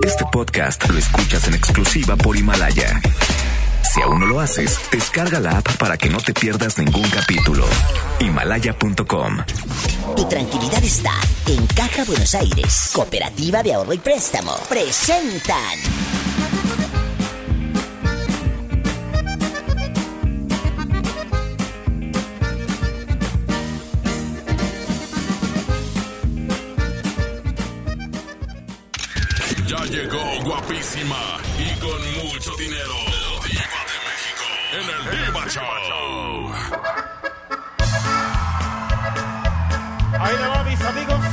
[0.00, 3.00] Este podcast lo escuchas en exclusiva por Himalaya.
[3.92, 7.64] Si aún no lo haces, descarga la app para que no te pierdas ningún capítulo.
[8.18, 9.38] Himalaya.com.
[10.16, 11.12] Tu tranquilidad está
[11.46, 12.90] en Caja Buenos Aires.
[12.92, 14.56] Cooperativa de Ahorro y Préstamo.
[14.68, 15.78] Presentan.
[30.72, 32.94] Guapísima y con mucho dinero.
[33.44, 34.46] Diva de México.
[34.72, 36.52] En el Diva Show.
[40.18, 41.31] Ahí le va, mis amigos.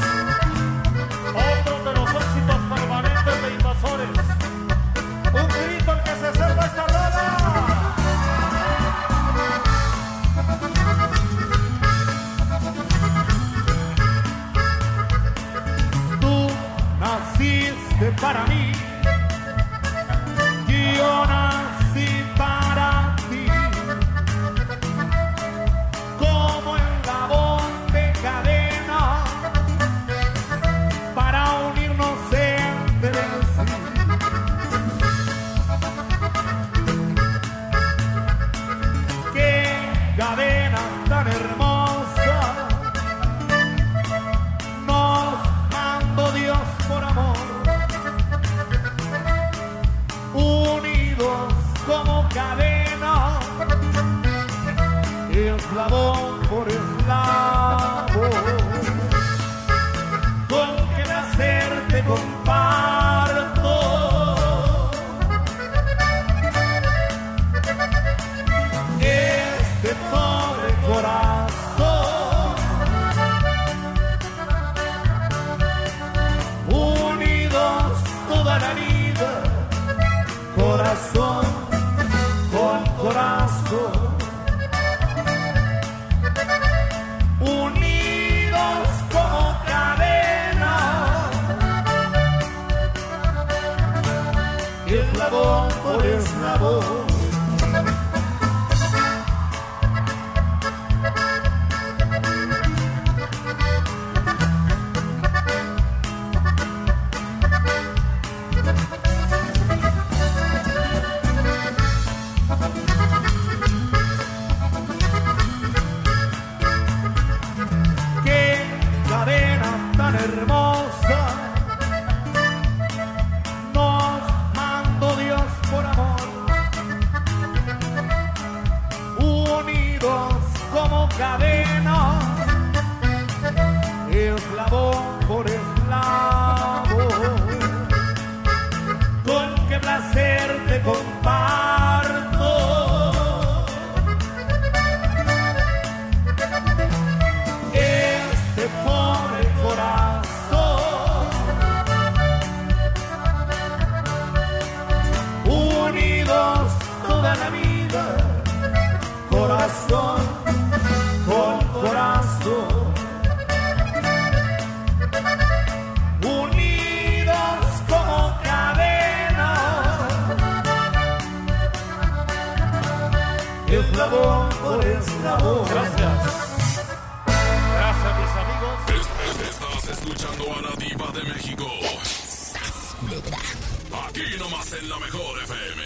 [184.40, 185.84] Nomás en la mejor FM.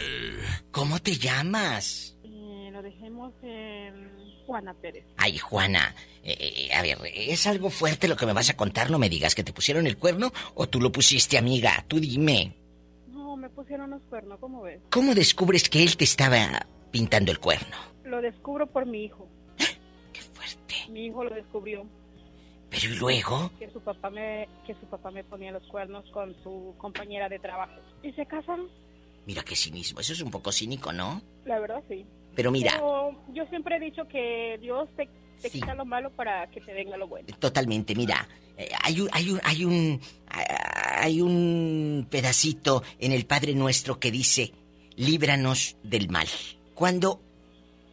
[0.71, 2.17] ¿Cómo te llamas?
[2.23, 4.11] Eh, lo dejemos en
[4.45, 5.05] Juana Pérez.
[5.17, 5.95] Ay, Juana.
[6.23, 6.37] eh,
[6.69, 8.89] eh, a ver, es algo fuerte lo que me vas a contar.
[8.91, 11.83] No me digas que te pusieron el cuerno o tú lo pusiste, amiga.
[11.87, 12.55] Tú dime.
[13.07, 14.81] No, me pusieron los cuernos, ¿cómo ves?
[14.91, 17.75] ¿Cómo descubres que él te estaba pintando el cuerno?
[18.05, 19.27] Lo descubro por mi hijo.
[20.13, 20.75] ¡Qué fuerte!
[20.89, 21.85] Mi hijo lo descubrió.
[22.81, 23.51] Pero ¿y luego?
[23.59, 27.37] Que su papá me, que su papá me ponía los cuernos con su compañera de
[27.39, 27.73] trabajo.
[28.01, 28.67] Y se casaron.
[29.27, 29.99] Mira qué cinismo.
[29.99, 31.21] Eso es un poco cínico, ¿no?
[31.45, 32.03] La verdad, sí.
[32.35, 35.07] Pero mira, Pero yo siempre he dicho que Dios te,
[35.41, 35.59] te Sí.
[35.61, 37.27] quita lo malo para que te venga lo bueno.
[37.39, 38.27] totalmente, mira.
[38.57, 44.09] eh, hay un, hay un, hay un, hay un pedacito en el Padre Nuestro que
[44.11, 44.51] dice,
[44.95, 46.27] líbranos del mal.
[46.73, 47.21] Cuando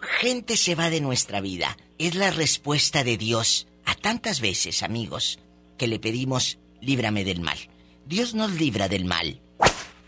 [0.00, 5.38] gente se va de nuestra vida, es la respuesta de Dios a tantas veces, amigos,
[5.78, 7.58] que le pedimos, líbrame del mal.
[8.06, 9.40] Dios nos libra del mal.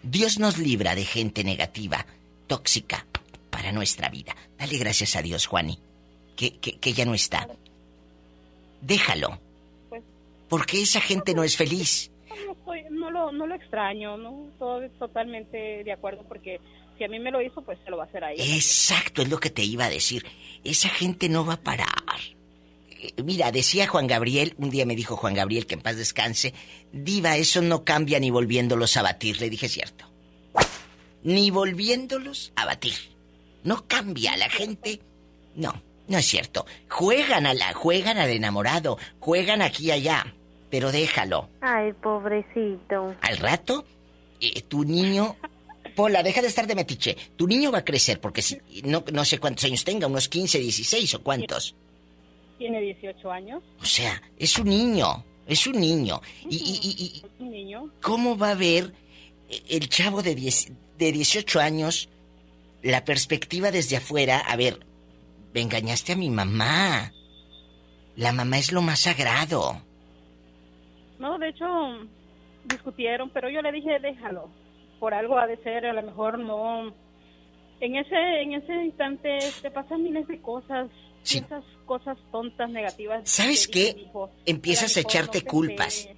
[0.02, 2.06] Dios nos libra de gente negativa,
[2.46, 3.06] tóxica,
[3.50, 4.34] para nuestra vida.
[4.58, 5.78] Dale gracias a Dios, Juani,
[6.36, 7.48] que, que, que ya no está.
[8.80, 9.38] Déjalo,
[9.88, 10.02] Pues
[10.48, 12.10] porque esa gente no es feliz.
[12.46, 14.48] no, estoy- no lo lo, no lo extraño, ¿no?
[14.58, 16.60] Todo es totalmente de acuerdo porque
[16.98, 18.42] si a mí me lo hizo, pues se lo va a hacer a ella.
[18.56, 20.24] Exacto, es lo que te iba a decir.
[20.64, 21.86] Esa gente no va a parar.
[23.24, 26.54] Mira, decía Juan Gabriel, un día me dijo Juan Gabriel que en paz descanse,
[26.92, 29.40] Diva, eso no cambia ni volviéndolos a batir.
[29.40, 30.04] Le dije cierto.
[31.22, 32.94] Ni volviéndolos a batir.
[33.64, 35.00] No cambia la gente.
[35.54, 36.66] No, no es cierto.
[36.88, 40.34] Juegan a la, juegan al enamorado, juegan aquí y allá.
[40.70, 41.48] Pero déjalo.
[41.60, 43.14] Ay, pobrecito.
[43.20, 43.84] Al rato,
[44.40, 45.36] eh, tu niño.
[45.94, 47.16] Pola, deja de estar de metiche.
[47.36, 50.58] Tu niño va a crecer porque si, no, no sé cuántos años tenga, unos 15,
[50.58, 51.74] 16 o cuántos.
[52.62, 56.20] Tiene 18 años, O sea, es un niño, es un niño.
[56.48, 57.90] Y, y- y- y- es un niño.
[58.00, 58.92] ¿cómo va a ver
[59.50, 62.08] eh, el chavo de, 10 de 18 años
[62.82, 64.38] la perspectiva desde afuera?
[64.38, 64.86] A ver,
[65.52, 67.12] me engañaste a mi mamá.
[68.14, 69.82] La mamá es lo más sagrado.
[71.18, 71.66] No, de hecho,
[72.66, 74.50] discutieron, pero yo le dije, déjalo.
[75.00, 76.94] Por algo ha de ser, a lo mejor no.
[77.80, 80.88] En ese, en ese instante te pasan miles de cosas,
[81.22, 81.38] Sí.
[81.40, 83.28] piensas cosas tontas, negativas.
[83.28, 83.94] ¿Sabes qué?
[83.94, 86.02] dije, "Hijo, Empiezas a echarte no culpas.
[86.06, 86.16] pegues".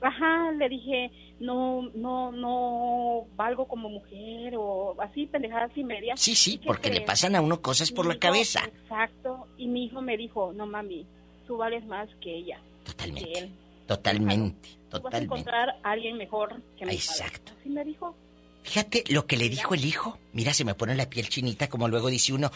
[0.00, 1.10] Ajá, le dije,
[1.40, 6.16] no, no, no valgo como mujer o así, pendejadas y media.
[6.16, 8.60] Sí, sí, ¿Y qué porque le pasan a uno cosas por Mi la hijo- cabeza.
[8.64, 11.04] Exacto, y mi hijo me dijo, no mami,
[11.48, 13.38] tú vales más que ella, que Totalmente.
[13.38, 13.50] él.
[13.86, 14.68] Totalmente.
[14.68, 15.24] Tú vas a Totalmente.
[15.24, 16.94] encontrar a alguien mejor que mi padre.
[16.94, 17.52] Exacto.
[17.60, 18.14] Así me dijo.
[18.62, 20.18] Fíjate lo que le dijo el hijo.
[20.32, 22.50] Mira, se me pone la piel chinita, como luego dice uno,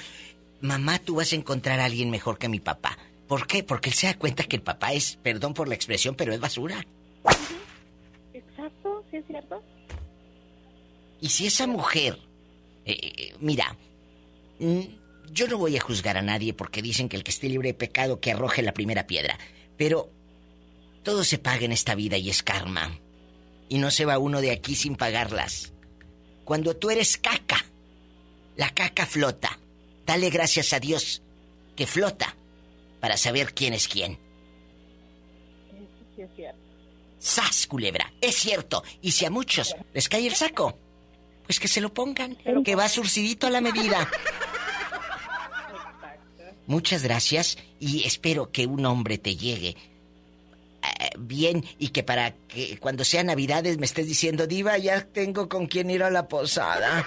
[0.62, 2.96] mamá, tú vas a encontrar a alguien mejor que mi papá.
[3.28, 3.62] ¿Por qué?
[3.62, 6.40] Porque él se da cuenta que el papá es, perdón por la expresión, pero es
[6.40, 6.86] basura.
[8.32, 9.62] Exacto, sí es cierto.
[11.20, 12.18] Y si esa mujer,
[12.84, 13.76] eh, eh, mira,
[14.58, 14.80] mm,
[15.30, 17.74] yo no voy a juzgar a nadie porque dicen que el que esté libre de
[17.74, 19.38] pecado que arroje la primera piedra,
[19.76, 20.10] pero
[21.02, 22.98] todo se paga en esta vida y es karma.
[23.68, 25.72] Y no se va uno de aquí sin pagarlas.
[26.44, 27.64] Cuando tú eres caca,
[28.56, 29.58] la caca flota.
[30.12, 31.22] Dale gracias a Dios
[31.74, 32.36] que flota
[33.00, 34.18] para saber quién es quién.
[36.14, 36.60] Sí es cierto.
[37.18, 38.12] ¡Sas, culebra!
[38.20, 38.84] Es cierto.
[39.00, 40.78] Y si a muchos les cae el saco,
[41.46, 42.36] pues que se lo pongan.
[42.62, 44.02] Que va surcidito a la medida.
[44.02, 44.18] Exacto.
[46.66, 49.78] Muchas gracias y espero que un hombre te llegue
[50.82, 55.48] eh, bien y que para que cuando sea Navidades me estés diciendo, Diva, ya tengo
[55.48, 57.06] con quién ir a la posada.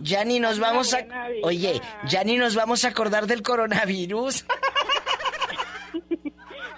[0.00, 1.06] Ya ni nos vamos a...
[1.42, 4.44] Oye, ya ni nos vamos a acordar del coronavirus.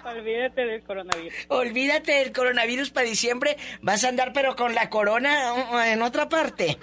[0.05, 1.33] Olvídate del coronavirus.
[1.47, 3.57] Olvídate del coronavirus para diciembre.
[3.81, 6.77] Vas a andar pero con la corona uh, en otra parte.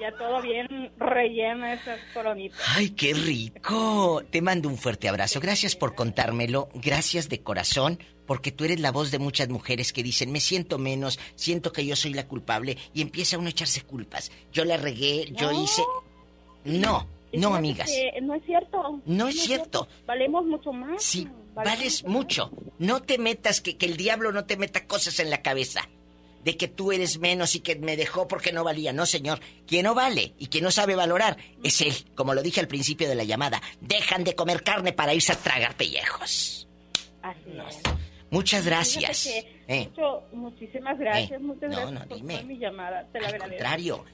[0.00, 2.58] Ya todo bien relleno esas coronitas.
[2.74, 4.22] Ay, qué rico.
[4.30, 5.40] Te mando un fuerte abrazo.
[5.40, 6.70] Gracias por contármelo.
[6.74, 7.98] Gracias de corazón,
[8.30, 11.84] porque tú eres la voz de muchas mujeres que dicen, me siento menos, siento que
[11.84, 14.30] yo soy la culpable, y empieza uno a echarse culpas.
[14.52, 15.82] Yo la regué, yo hice...
[16.62, 17.90] No, no, amigas.
[18.22, 19.00] no es cierto.
[19.04, 19.88] No es cierto.
[20.06, 21.02] Valemos mucho más.
[21.02, 22.12] Sí, vales más.
[22.12, 22.52] mucho.
[22.78, 25.88] No te metas, que, que el diablo no te meta cosas en la cabeza.
[26.44, 28.92] De que tú eres menos y que me dejó porque no valía.
[28.92, 29.40] No, señor.
[29.66, 31.94] Quien no vale y quien no sabe valorar es él.
[32.14, 33.60] Como lo dije al principio de la llamada.
[33.80, 36.68] Dejan de comer carne para irse a tragar pellejos.
[37.22, 37.99] Así es.
[38.30, 39.26] Muchas gracias.
[39.66, 42.42] Eh, mucho- muchísimas gracias, Eh, muchas no, gracias no, por dime.
[42.44, 43.06] mi llamada.
[43.12, 44.04] Te la al contrario.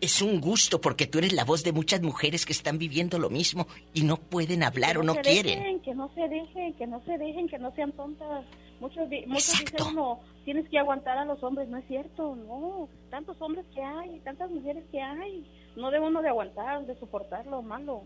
[0.00, 3.28] Es un gusto porque tú eres la voz de muchas mujeres que están viviendo lo
[3.28, 5.58] mismo y no pueden hablar o no se quieren.
[5.58, 8.44] Dejen, que no se dejen, que no se dejen, que no sean tontas.
[8.80, 9.84] Muchos, muchos Exacto.
[9.84, 11.68] dicen uno, tienes que aguantar a los hombres.
[11.68, 12.88] No es cierto, no.
[13.10, 15.44] Tantos hombres que hay, tantas mujeres que hay.
[15.76, 18.02] No debe uno de aguantar, de soportar lo malo.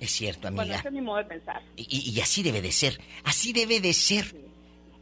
[0.00, 0.78] Es cierto, Bueno, amiga.
[0.78, 1.62] ese es mi modo de pensar.
[1.76, 3.00] Y, y así debe de ser.
[3.24, 4.34] Así debe de ser.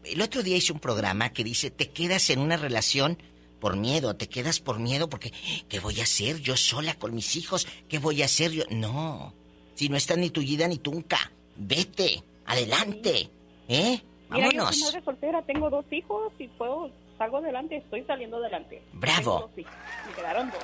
[0.05, 3.19] El otro día hice un programa que dice, te quedas en una relación
[3.61, 5.33] por miedo, te quedas por miedo porque,
[5.69, 7.67] ¿qué voy a hacer yo sola con mis hijos?
[7.89, 8.65] ¿Qué voy a hacer yo?
[8.71, 9.33] No,
[9.75, 13.31] si no está ni tu vida ni tunca, vete, adelante,
[13.69, 14.01] ¿eh?
[14.31, 14.81] Mira, yo soy Vámonos.
[14.83, 18.83] madre soltera, tengo dos hijos y puedo, salgo adelante, estoy saliendo adelante.
[18.93, 19.37] Bravo.
[19.37, 19.75] Tengo dos hijos,
[20.09, 20.61] me quedaron dos.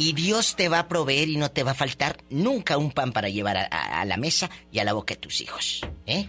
[0.00, 3.12] Y Dios te va a proveer y no te va a faltar nunca un pan
[3.12, 6.28] para llevar a, a- a la mesa y a la boca de tus hijos, ¿eh?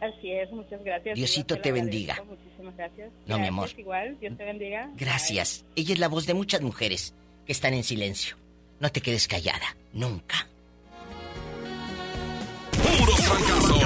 [0.00, 1.16] Así es, muchas gracias.
[1.16, 2.22] Diosito te bendiga.
[2.24, 3.10] Muchísimas gracias.
[3.26, 3.68] No, mi amor.
[3.76, 4.88] Igual, Dios te bendiga.
[4.94, 5.64] Gracias.
[5.74, 7.12] Ella es la voz de muchas mujeres
[7.44, 8.36] que están en silencio.
[8.78, 10.46] No te quedes callada, nunca.
[12.70, 13.82] Puros fracasos.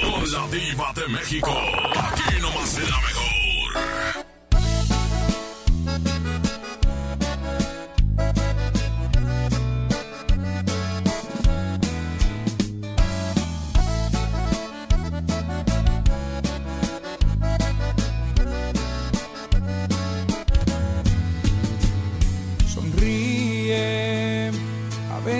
[0.00, 1.50] Con la diva de México.
[1.50, 4.26] Aquí nomás será mejor.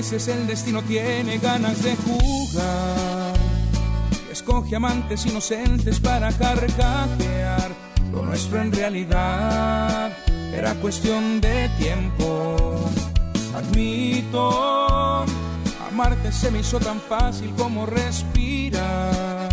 [0.00, 3.34] Veces el destino tiene ganas de jugar.
[4.32, 7.70] Escoge amantes inocentes para carcajear.
[8.10, 10.10] Lo nuestro en realidad
[10.54, 12.56] era cuestión de tiempo.
[13.54, 15.26] Admito,
[15.90, 19.50] amarte se me hizo tan fácil como respirar.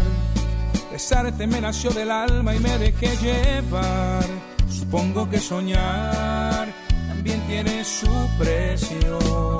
[0.90, 4.24] Besarte me nació del alma y me dejé llevar.
[4.70, 6.70] Supongo que soñar
[7.10, 8.08] también tiene su
[8.40, 9.58] precio.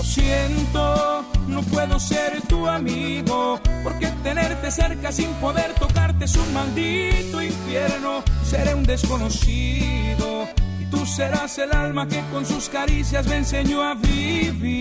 [0.00, 6.54] Lo siento, no puedo ser tu amigo, porque tenerte cerca sin poder tocarte es un
[6.54, 8.22] maldito infierno.
[8.42, 10.48] Seré un desconocido
[10.80, 14.72] y tú serás el alma que con sus caricias me enseñó a vivir.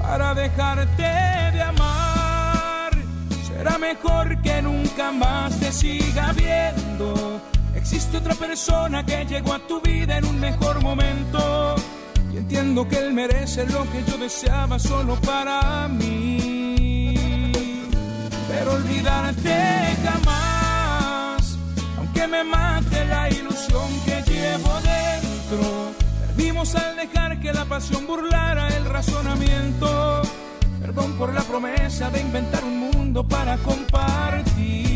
[0.00, 2.92] Para dejarte de amar,
[3.46, 7.42] será mejor que nunca más te siga viendo.
[7.74, 11.76] Existe otra persona que llegó a tu vida en un mejor momento.
[12.32, 17.52] Y entiendo que él merece lo que yo deseaba solo para mí.
[18.48, 21.58] Pero olvidarte jamás,
[21.98, 25.92] aunque me mate la ilusión que llevo dentro.
[26.20, 30.22] Perdimos al dejar que la pasión burlara el razonamiento.
[30.80, 34.91] Perdón por la promesa de inventar un mundo para compartir.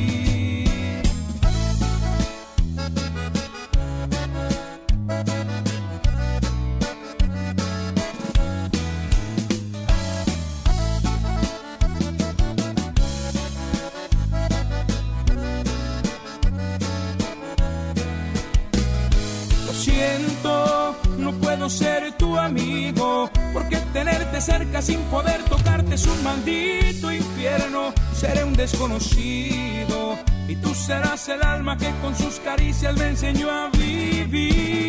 [24.40, 27.92] Cerca sin poder tocarte es un maldito infierno.
[28.12, 33.68] Seré un desconocido y tú serás el alma que con sus caricias me enseñó a
[33.70, 34.86] vivir.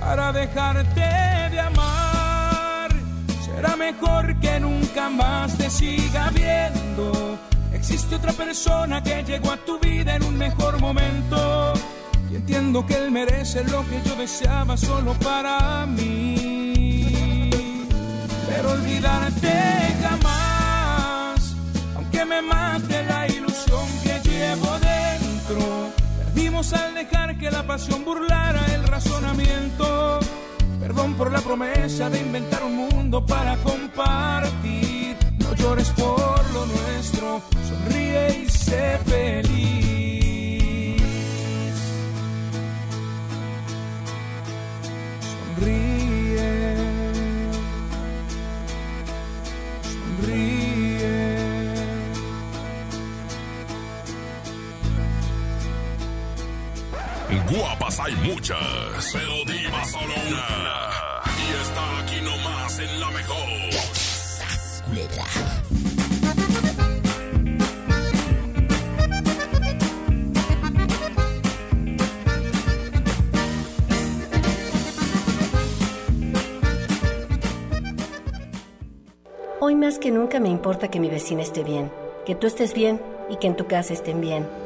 [0.00, 1.00] Para dejarte
[1.50, 2.90] de amar,
[3.44, 7.38] será mejor que nunca más te siga viendo.
[7.72, 11.74] Existe otra persona que llegó a tu vida en un mejor momento.
[12.30, 16.35] Y entiendo que él merece lo que yo deseaba solo para mí.
[18.56, 19.52] Pero olvidarte
[20.00, 21.54] jamás,
[21.94, 25.90] aunque me mate la ilusión que llevo dentro.
[26.16, 30.20] Perdimos al dejar que la pasión burlara el razonamiento.
[30.80, 35.18] Perdón por la promesa de inventar un mundo para compartir.
[35.38, 39.52] No llores por lo nuestro, sonríe y sé feliz.
[45.20, 46.05] Sonríe.
[57.88, 61.22] Hay muchas, pero diva solo una.
[61.38, 63.36] Y está aquí nomás en la mejor.
[79.60, 81.90] Hoy más que nunca me importa que mi vecina esté bien,
[82.26, 83.00] que tú estés bien
[83.30, 84.65] y que en tu casa estén bien.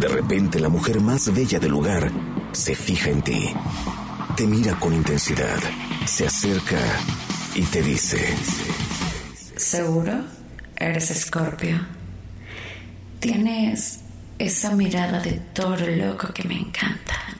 [0.00, 2.10] De repente la mujer más bella del lugar
[2.52, 3.50] se fija en ti.
[4.34, 5.58] Te mira con intensidad,
[6.06, 6.78] se acerca
[7.54, 8.18] y te dice,
[9.56, 10.24] ¿Seguro?
[10.74, 11.78] Eres Escorpio.
[13.18, 14.00] Tienes
[14.38, 17.39] esa mirada de toro loco que me encanta.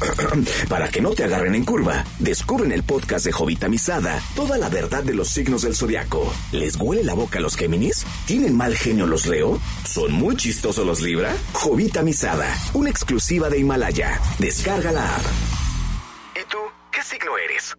[0.68, 4.68] para que no te agarren en curva, descubren el podcast de Jovita Misada toda la
[4.68, 6.32] verdad de los signos del zodiaco.
[6.52, 8.04] ¿Les huele la boca a los Géminis?
[8.26, 9.58] ¿Tienen mal genio los Leo?
[9.84, 11.34] ¿Son muy chistosos los Libra?
[11.52, 14.20] Jovita Misada, una exclusiva de Himalaya.
[14.38, 15.22] Descarga la app.
[16.34, 16.58] ¿Y tú
[16.92, 17.76] qué signo eres?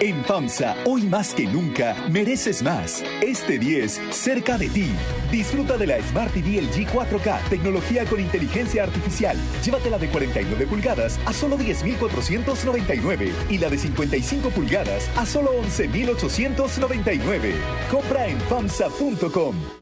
[0.00, 3.04] En FAMSA, hoy más que nunca, mereces más.
[3.20, 4.90] Este 10, cerca de ti.
[5.30, 9.36] Disfruta de la Smart TV LG 4K, tecnología con inteligencia artificial.
[9.64, 17.54] Llévatela de 49 pulgadas a solo 10,499 y la de 55 pulgadas a solo 11,899.
[17.90, 19.81] Compra en FAMSA.com.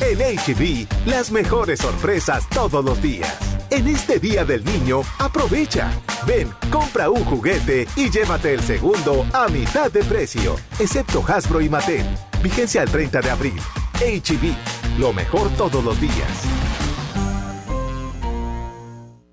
[0.00, 3.36] En HB, las mejores sorpresas todos los días.
[3.70, 5.90] En este Día del Niño, aprovecha.
[6.24, 11.68] Ven, compra un juguete y llévate el segundo a mitad de precio, excepto Hasbro y
[11.68, 12.06] Mattel.
[12.42, 13.60] Vigencia al 30 de abril.
[13.94, 16.67] HB, lo mejor todos los días.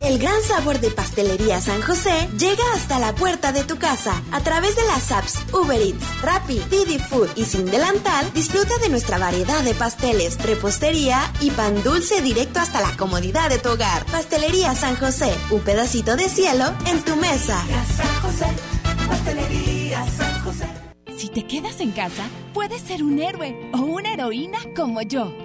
[0.01, 4.21] El gran sabor de Pastelería San José llega hasta la puerta de tu casa.
[4.31, 8.89] A través de las apps Uber Eats, Rappi, Didi Food y Sin Delantal, disfruta de
[8.89, 14.05] nuestra variedad de pasteles, repostería y pan dulce directo hasta la comodidad de tu hogar.
[14.07, 17.63] Pastelería San José, un pedacito de cielo en tu mesa.
[17.97, 18.45] San José,
[19.07, 20.67] Pastelería San José.
[21.17, 25.44] Si te quedas en casa, puedes ser un héroe o una heroína como yo.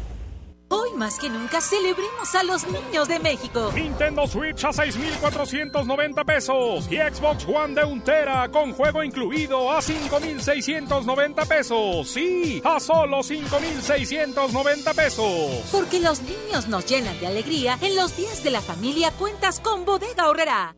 [0.73, 3.73] Hoy más que nunca celebremos a los niños de México.
[3.75, 11.45] Nintendo Switch a 6,490 pesos y Xbox One de untera con juego incluido a 5,690
[11.45, 12.07] pesos.
[12.07, 15.69] Sí, a solo 5,690 pesos.
[15.73, 17.77] Porque los niños nos llenan de alegría.
[17.81, 20.77] En los días de la familia cuentas con Bodega Horrera.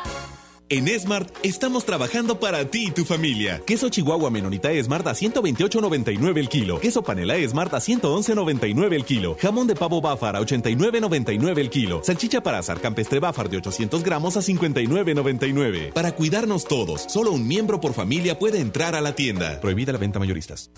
[0.71, 3.61] En Smart estamos trabajando para ti y tu familia.
[3.67, 6.79] Queso Chihuahua Menonita Smart a 128.99 el kilo.
[6.79, 9.35] Queso Panela Smart a 111.99 el kilo.
[9.41, 12.01] Jamón de pavo Bafar a 89.99 el kilo.
[12.01, 15.91] Salchicha para azar campestre Bafar de 800 gramos a 59.99.
[15.91, 19.59] Para cuidarnos todos, solo un miembro por familia puede entrar a la tienda.
[19.59, 20.71] Prohibida la venta mayoristas.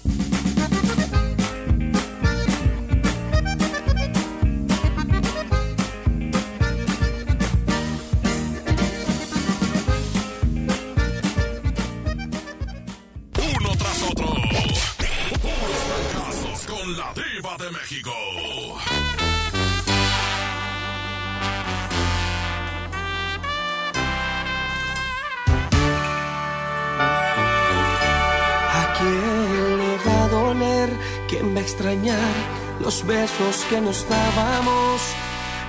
[33.24, 35.02] Besos que nos dábamos?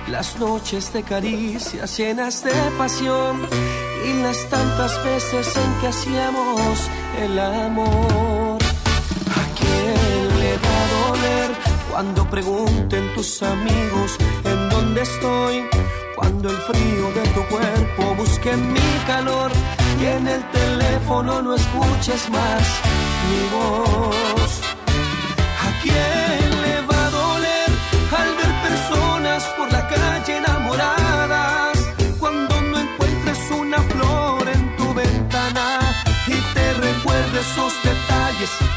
[0.09, 3.35] Las noches de caricias llenas de pasión
[4.07, 6.75] y las tantas veces en que hacíamos
[7.23, 8.57] el amor.
[9.41, 11.49] ¿A quién le va a doler
[11.91, 14.09] cuando pregunten tus amigos
[14.51, 15.55] en dónde estoy?
[16.17, 19.51] Cuando el frío de tu cuerpo busque mi calor
[20.01, 22.63] y en el teléfono no escuches más
[23.27, 24.51] mi voz.
[25.65, 26.24] ¿A quién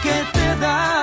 [0.03, 0.98] que te daba.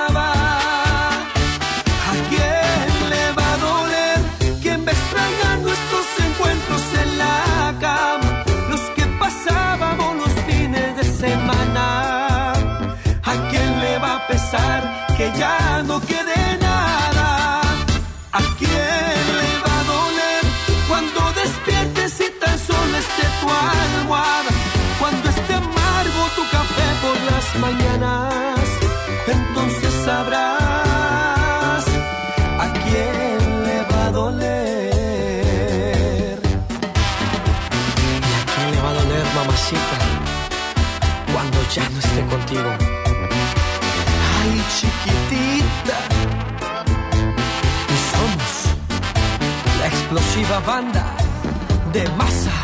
[42.36, 42.70] Contigo?
[44.36, 45.98] Ay, chiquitita.
[47.94, 48.52] Y somos
[49.80, 51.04] la explosiva banda
[51.92, 52.55] de masa.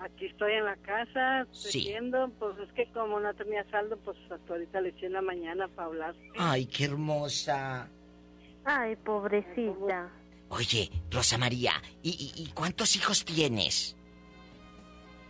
[0.00, 2.28] aquí estoy en la casa, tejiendo.
[2.38, 5.68] Pues es que como no tenía saldo, pues hasta ahorita le eché en la mañana
[5.68, 6.14] para hablar.
[6.36, 7.88] Ay, qué hermosa.
[8.64, 10.12] Ay, pobrecita.
[10.50, 13.96] Oye, Rosa María, ¿y, y- y cuántos hijos tienes?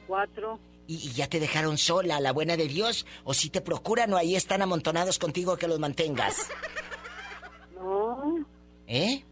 [0.06, 0.58] Cuatro.
[0.86, 3.06] ¿Y, y ya te dejaron sola, a la buena de Dios?
[3.24, 6.48] ¿O si te procuran o ahí están amontonados contigo que los mantengas?
[7.82, 8.44] No,
[8.86, 9.24] ¿Eh?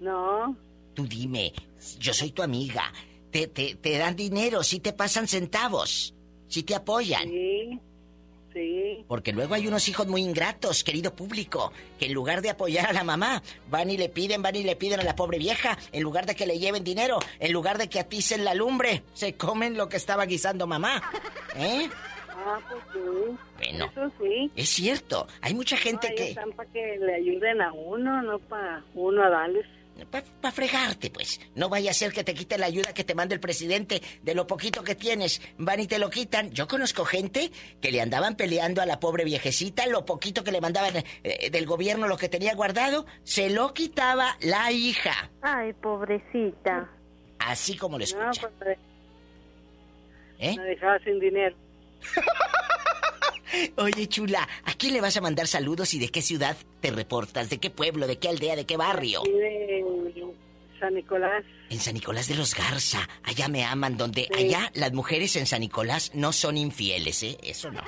[0.00, 0.56] no.
[0.94, 1.52] Tú dime,
[1.98, 2.92] yo soy tu amiga.
[3.32, 6.14] Te, te, te dan dinero, si te pasan centavos,
[6.46, 7.24] si te apoyan.
[7.28, 7.80] Sí,
[8.52, 9.04] sí.
[9.08, 12.92] Porque luego hay unos hijos muy ingratos, querido público, que en lugar de apoyar a
[12.92, 16.02] la mamá, van y le piden, van y le piden a la pobre vieja, en
[16.02, 19.76] lugar de que le lleven dinero, en lugar de que aticen la lumbre, se comen
[19.76, 21.02] lo que estaba guisando mamá.
[21.56, 21.88] ¿Eh?
[22.44, 23.36] Ah, pues sí.
[23.58, 23.84] Bueno.
[23.92, 24.50] Eso sí.
[24.56, 26.28] Es cierto, hay mucha gente No, que...
[26.30, 29.66] están para que le ayuden a uno, no para uno a darles.
[30.06, 31.40] Para fregarte, pues.
[31.54, 34.34] No vaya a ser que te quite la ayuda que te mande el presidente de
[34.34, 35.40] lo poquito que tienes.
[35.58, 36.50] Van y te lo quitan.
[36.50, 40.60] Yo conozco gente que le andaban peleando a la pobre viejecita lo poquito que le
[40.60, 45.30] mandaban eh, del gobierno, lo que tenía guardado, se lo quitaba la hija.
[45.42, 46.88] Ay, pobrecita.
[47.38, 48.50] Así como lo No, escucha.
[48.58, 48.78] pues
[50.38, 50.56] ¿Eh?
[50.56, 51.56] me dejaba sin dinero.
[53.76, 57.50] Oye, chula, ¿a quién le vas a mandar saludos y de qué ciudad te reportas?
[57.50, 58.06] ¿De qué pueblo?
[58.06, 58.56] ¿De qué aldea?
[58.56, 59.22] ¿De qué barrio?
[59.22, 59.84] De
[60.80, 61.44] San Nicolás.
[61.70, 64.44] En San Nicolás de los Garza, allá me aman, donde Sí.
[64.46, 67.38] allá las mujeres en San Nicolás no son infieles, ¿eh?
[67.42, 67.82] Eso no.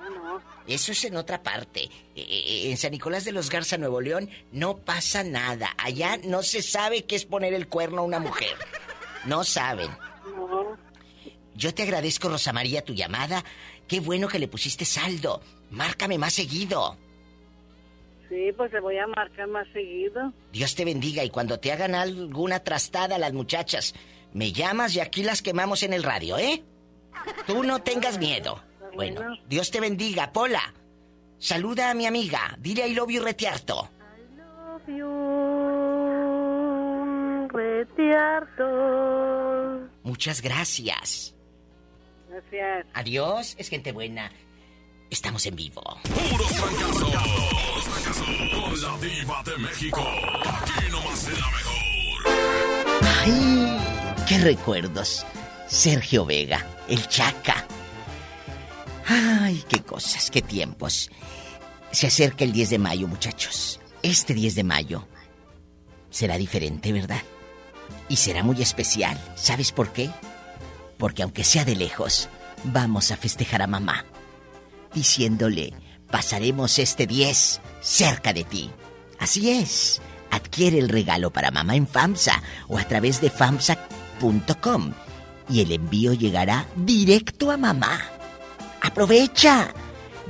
[0.00, 0.42] No, no.
[0.66, 1.84] Eso es en otra parte.
[1.84, 5.74] Eh, eh, en San Nicolás de los Garza, Nuevo León, no pasa nada.
[5.78, 8.54] Allá no se sabe qué es poner el cuerno a una mujer.
[9.24, 9.90] No saben.
[10.36, 10.76] No.
[11.54, 13.42] Yo te agradezco, Rosa María, tu llamada.
[13.88, 15.40] Qué bueno que le pusiste saldo.
[15.70, 16.96] Márcame más seguido.
[18.28, 20.32] Sí, pues le voy a marcar más seguido.
[20.52, 23.94] Dios te bendiga y cuando te hagan alguna trastada las muchachas,
[24.32, 26.64] me llamas y aquí las quemamos en el radio, ¿eh?
[27.46, 28.60] Tú no tengas miedo.
[28.94, 30.74] Bueno, Dios te bendiga, Pola.
[31.38, 32.56] Saluda a mi amiga.
[32.58, 33.90] Dile I love you retiarto.
[37.48, 38.64] Retiarto.
[40.02, 41.35] Muchas gracias.
[42.36, 42.86] Gracias.
[42.92, 44.30] Adiós, es gente buena.
[45.08, 45.82] Estamos en vivo.
[46.02, 47.02] Puros fracasos.
[47.02, 48.26] Puros fracasos.
[48.26, 50.00] Con la diva de México.
[50.44, 52.26] Aquí nomás en la mejor.
[53.24, 54.24] ¡Ay!
[54.28, 55.24] ¡Qué recuerdos!
[55.66, 57.66] Sergio Vega, el Chaca.
[59.06, 61.10] ¡Ay, qué cosas, qué tiempos!
[61.90, 63.80] Se acerca el 10 de mayo, muchachos.
[64.02, 65.08] Este 10 de mayo
[66.10, 67.22] será diferente, ¿verdad?
[68.10, 69.18] Y será muy especial.
[69.36, 70.10] ¿Sabes por qué?
[70.98, 72.28] Porque aunque sea de lejos,
[72.64, 74.04] vamos a festejar a mamá.
[74.94, 75.72] Diciéndole,
[76.10, 78.70] pasaremos este 10 cerca de ti.
[79.18, 80.00] Así es.
[80.30, 84.92] Adquiere el regalo para mamá en FAMSA o a través de FAMSA.com
[85.48, 88.00] y el envío llegará directo a mamá.
[88.82, 89.72] ¡Aprovecha!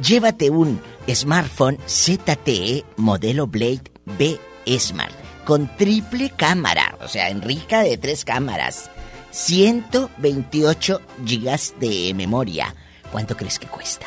[0.03, 4.39] Llévate un smartphone ZTE modelo Blade B
[4.79, 8.91] Smart con triple cámara, o sea, en rica de tres cámaras,
[9.37, 12.75] 128 gigas de memoria.
[13.13, 14.07] ¿Cuánto crees que cuesta?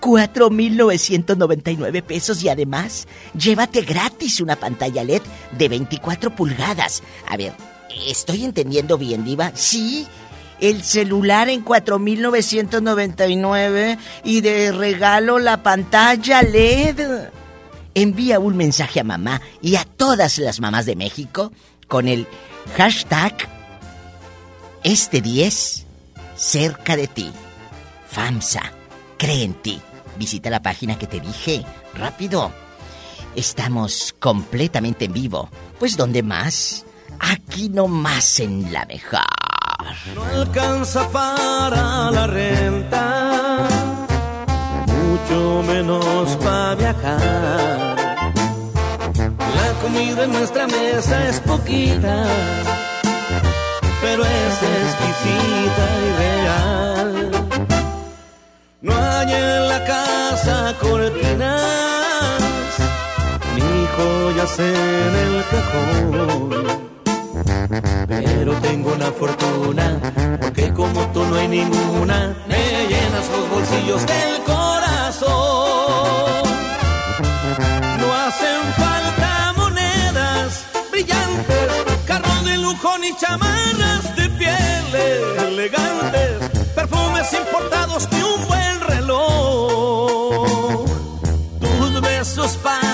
[0.00, 5.22] 4.999 pesos y además llévate gratis una pantalla LED
[5.56, 7.04] de 24 pulgadas.
[7.28, 7.52] A ver,
[8.08, 9.52] ¿estoy entendiendo bien, Diva?
[9.54, 10.08] Sí,
[10.58, 17.28] el celular en 4.999 y de regalo la pantalla LED.
[17.94, 21.52] Envía un mensaje a mamá y a todas las mamás de México
[21.86, 22.26] con el
[22.76, 23.59] hashtag
[24.82, 25.86] este 10
[26.36, 27.32] cerca de ti.
[28.08, 28.72] FAMSA,
[29.18, 29.80] cree en ti.
[30.16, 31.64] Visita la página que te dije.
[31.94, 32.52] Rápido.
[33.36, 35.48] estamos completamente en vivo.
[35.78, 36.84] Pues ¿dónde más?
[37.18, 39.20] Aquí nomás en la mejor.
[40.14, 43.68] No alcanza para la renta,
[44.86, 47.96] mucho menos para viajar.
[49.54, 52.26] La comida en nuestra mesa es poquita,
[54.00, 57.30] pero es exquisita y real.
[58.80, 62.40] No hay en la casa cortinas,
[63.56, 66.90] ni joyas en el cajón.
[68.08, 70.00] Pero tengo una fortuna,
[70.40, 75.30] porque como tú no hay ninguna, me llenas los bolsillos del corazón.
[78.00, 81.89] No hacen falta monedas brillantes,
[82.70, 84.94] lujo ni chamarras de piel
[85.46, 86.38] elegantes,
[86.74, 90.38] perfumes importados ni un buen reloj.
[91.60, 92.89] Tus besos pagan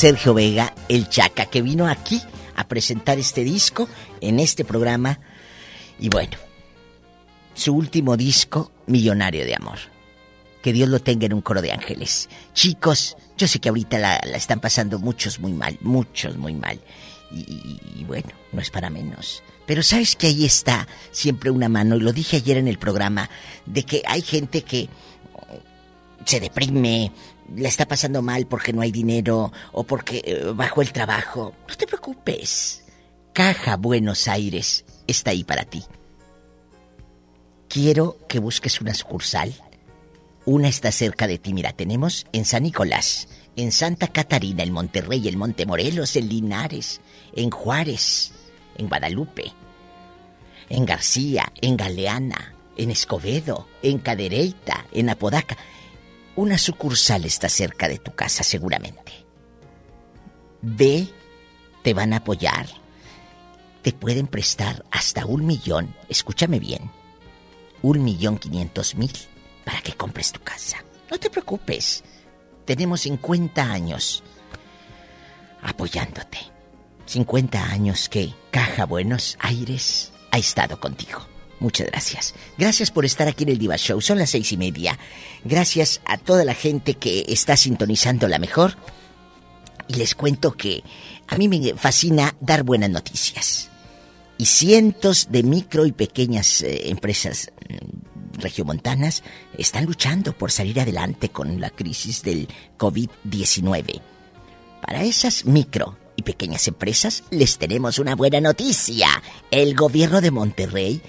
[0.00, 2.22] Sergio Vega, el Chaca, que vino aquí
[2.56, 3.86] a presentar este disco
[4.22, 5.20] en este programa.
[5.98, 6.38] Y bueno,
[7.52, 9.78] su último disco, Millonario de Amor.
[10.62, 12.30] Que Dios lo tenga en un coro de ángeles.
[12.54, 16.80] Chicos, yo sé que ahorita la, están pasando muchos muy mal, muchos muy mal.
[17.30, 19.42] Y- y bueno, no es para menos.
[19.66, 23.28] Pero sabes que ahí está siempre una mano, y lo dije ayer en el programa,
[23.66, 24.88] de que hay gente que
[26.30, 27.10] se deprime,
[27.56, 31.56] la está pasando mal porque no hay dinero o porque eh, bajó el trabajo.
[31.68, 32.84] No te preocupes.
[33.32, 35.82] Caja Buenos Aires está ahí para ti.
[37.68, 39.52] Quiero que busques una sucursal.
[40.44, 41.52] Una está cerca de ti.
[41.52, 47.00] Mira, tenemos en San Nicolás, en Santa Catarina, en Monterrey, en Montemorelos, en Linares,
[47.34, 48.30] en Juárez,
[48.78, 49.52] en Guadalupe,
[50.68, 55.56] en García, en Galeana, en Escobedo, en Cadereyta, en Apodaca.
[56.40, 59.12] Una sucursal está cerca de tu casa seguramente.
[60.62, 61.06] Ve,
[61.82, 62.66] te van a apoyar,
[63.82, 66.90] te pueden prestar hasta un millón, escúchame bien,
[67.82, 69.12] un millón quinientos mil
[69.66, 70.82] para que compres tu casa.
[71.10, 72.04] No te preocupes,
[72.64, 74.22] tenemos 50 años
[75.60, 76.38] apoyándote.
[77.04, 81.29] 50 años que Caja Buenos Aires ha estado contigo.
[81.60, 82.34] Muchas gracias.
[82.56, 84.00] Gracias por estar aquí en el Diva Show.
[84.00, 84.98] Son las seis y media.
[85.44, 88.76] Gracias a toda la gente que está sintonizando la mejor.
[89.86, 90.82] Y les cuento que
[91.28, 93.68] a mí me fascina dar buenas noticias.
[94.38, 99.22] y cientos de micro y pequeñas eh, empresas mm, regiomontanas
[99.58, 104.00] están luchando por salir adelante con la crisis del COVID-19.
[104.80, 109.08] Para esas micro y pequeñas empresas les tenemos una buena noticia.
[109.50, 111.02] El gobierno de Monterrey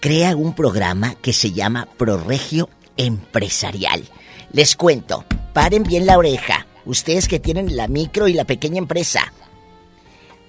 [0.00, 4.04] crea un programa que se llama ProRegio Empresarial.
[4.52, 9.32] Les cuento, paren bien la oreja, ustedes que tienen la micro y la pequeña empresa.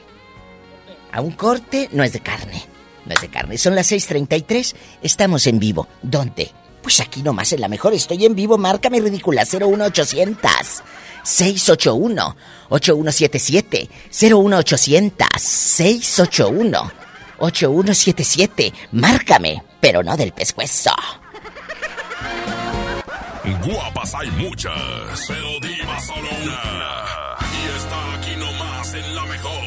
[1.13, 2.65] A un corte no es de carne.
[3.07, 3.57] No es de carne.
[3.57, 4.75] Son las 6:33.
[5.03, 5.89] Estamos en vivo.
[6.03, 6.51] ¿Dónde?
[6.83, 7.95] Pues aquí nomás en la mejor.
[7.95, 8.59] Estoy en vivo.
[8.59, 9.45] Márcame ridícula.
[9.45, 10.83] 01800
[11.27, 12.37] 681
[12.69, 16.93] 8177 01800 681
[17.39, 18.73] 8177.
[18.93, 20.91] Márcame, pero no del pescuezo.
[23.65, 24.75] Guapas hay muchas,
[25.27, 27.37] pero diva solo una.
[27.53, 29.67] Y está aquí nomás en la mejor.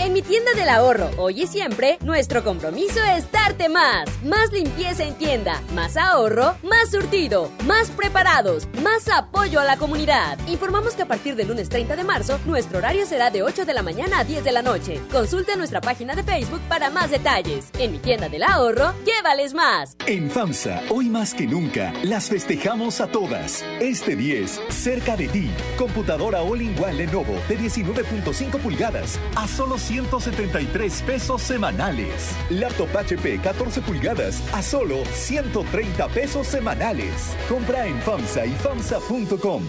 [0.00, 4.08] En mi tienda del ahorro, hoy y siempre, nuestro compromiso es darte más.
[4.22, 10.38] Más limpieza en tienda, más ahorro, más surtido, más preparados, más apoyo a la comunidad.
[10.46, 13.74] Informamos que a partir del lunes 30 de marzo, nuestro horario será de 8 de
[13.74, 15.00] la mañana a 10 de la noche.
[15.10, 17.66] Consulta nuestra página de Facebook para más detalles.
[17.80, 19.96] En mi tienda del ahorro, llévales más.
[20.06, 23.64] En FAMSA, hoy más que nunca, las festejamos a todas.
[23.80, 25.50] Este 10, cerca de ti.
[25.76, 32.36] Computadora All-in-One Lenovo de 19.5 pulgadas a solo 173 pesos semanales.
[32.50, 37.34] Laptop HP 14 pulgadas a solo 130 pesos semanales.
[37.48, 39.62] Compra en FAMSA y FAMSA.com.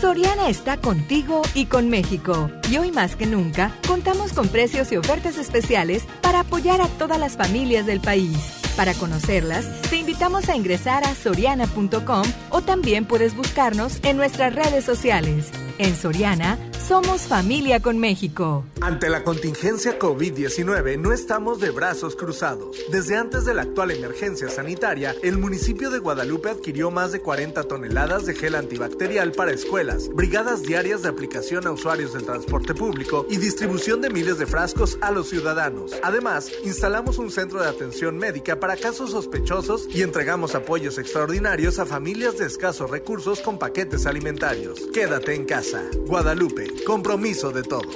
[0.00, 2.50] Soriana está contigo y con México.
[2.70, 7.18] Y hoy más que nunca, contamos con precios y ofertas especiales para apoyar a todas
[7.18, 8.36] las familias del país.
[8.76, 14.84] Para conocerlas, te invitamos a ingresar a soriana.com o también puedes buscarnos en nuestras redes
[14.84, 15.50] sociales.
[15.78, 18.64] En Soriana, somos familia con México.
[18.80, 22.76] Ante la contingencia COVID-19 no estamos de brazos cruzados.
[22.90, 27.62] Desde antes de la actual emergencia sanitaria, el municipio de Guadalupe adquirió más de 40
[27.64, 33.26] toneladas de gel antibacterial para escuelas, brigadas diarias de aplicación a usuarios del transporte público
[33.30, 35.92] y distribución de miles de frascos a los ciudadanos.
[36.02, 41.86] Además, instalamos un centro de atención médica para casos sospechosos y entregamos apoyos extraordinarios a
[41.86, 44.80] familias de escasos recursos con paquetes alimentarios.
[44.92, 45.84] Quédate en casa.
[46.06, 47.94] Guadalupe, compromiso de todos.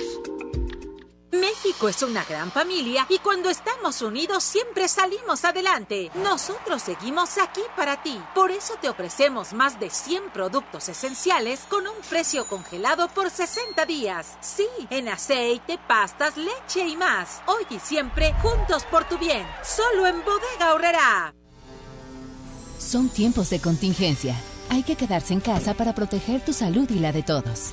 [1.32, 6.10] México es una gran familia y cuando estamos unidos siempre salimos adelante.
[6.14, 8.18] Nosotros seguimos aquí para ti.
[8.34, 13.84] Por eso te ofrecemos más de 100 productos esenciales con un precio congelado por 60
[13.86, 14.38] días.
[14.40, 17.42] Sí, en aceite, pastas, leche y más.
[17.46, 19.46] Hoy y siempre juntos por tu bien.
[19.62, 21.34] Solo en Bodega Horrera.
[22.78, 24.36] Son tiempos de contingencia.
[24.70, 27.72] Hay que quedarse en casa para proteger tu salud y la de todos.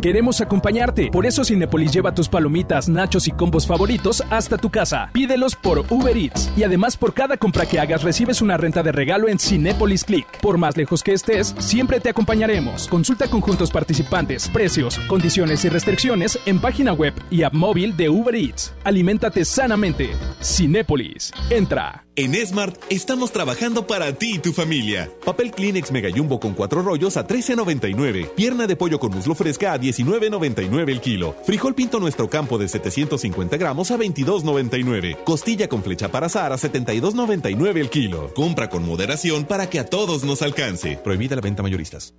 [0.00, 1.10] Queremos acompañarte.
[1.10, 5.10] Por eso Cinepolis lleva tus palomitas, nachos y combos favoritos hasta tu casa.
[5.12, 6.52] Pídelos por Uber Eats.
[6.56, 10.26] Y además por cada compra que hagas recibes una renta de regalo en Cinepolis Click.
[10.40, 12.88] Por más lejos que estés, siempre te acompañaremos.
[12.88, 18.34] Consulta conjuntos participantes, precios, condiciones y restricciones en página web y app móvil de Uber
[18.34, 18.74] Eats.
[18.84, 20.10] Aliméntate sanamente.
[20.40, 21.32] Cinépolis.
[21.50, 22.03] Entra.
[22.16, 25.10] En Smart estamos trabajando para ti y tu familia.
[25.24, 28.30] Papel Kleenex Mega Jumbo con cuatro rollos a 13.99.
[28.36, 31.34] Pierna de pollo con muslo fresca a 19.99 el kilo.
[31.44, 35.24] Frijol pinto nuestro campo de 750 gramos a 22.99.
[35.24, 38.32] Costilla con flecha para azar a 72.99 el kilo.
[38.32, 40.96] Compra con moderación para que a todos nos alcance.
[41.02, 42.14] Prohibida la venta mayoristas.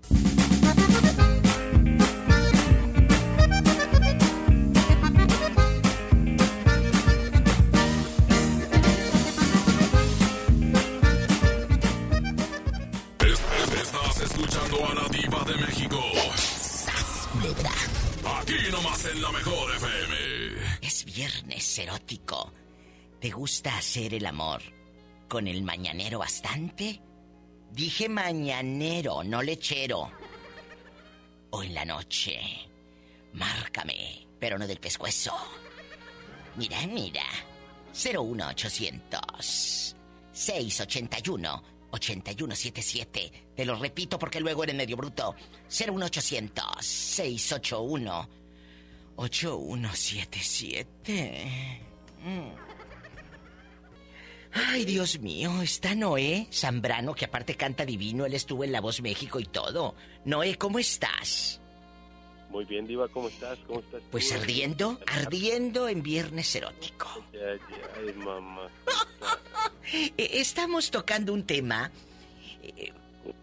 [21.80, 22.54] Erótico.
[23.20, 24.62] ¿Te gusta hacer el amor
[25.28, 27.02] con el mañanero bastante?
[27.72, 30.12] Dije mañanero, no lechero.
[31.50, 32.40] O en la noche.
[33.34, 35.34] Márcame, pero no del pescuezo.
[36.56, 37.24] Mira, mira.
[37.94, 39.96] 01800
[40.32, 43.32] 681 8177.
[43.56, 45.36] Te lo repito porque luego eres medio bruto.
[45.70, 48.45] 01800 681
[49.16, 51.82] 8177.
[52.24, 52.50] Mm.
[54.58, 59.02] Ay, Dios mío, está Noé Zambrano, que aparte canta divino, él estuvo en La Voz
[59.02, 59.96] México y todo.
[60.24, 61.60] Noé, ¿cómo estás?
[62.50, 63.60] Muy bien, Diva, ¿cómo estás?
[63.68, 64.02] ¿Cómo estás?
[64.12, 67.08] Pues ardiendo, ardiendo en Viernes Erótico.
[67.34, 67.60] Ay,
[67.98, 68.70] ay, mamá.
[69.92, 71.92] Eh, Estamos tocando un tema,
[72.64, 72.92] eh,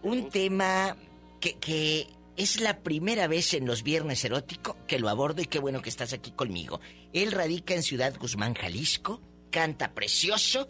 [0.02, 0.96] un tema
[1.40, 5.58] que, que es la primera vez en los Viernes Erótico que lo abordo y qué
[5.58, 6.80] bueno que estás aquí conmigo.
[7.12, 9.20] Él radica en Ciudad Guzmán, Jalisco,
[9.50, 10.68] canta precioso.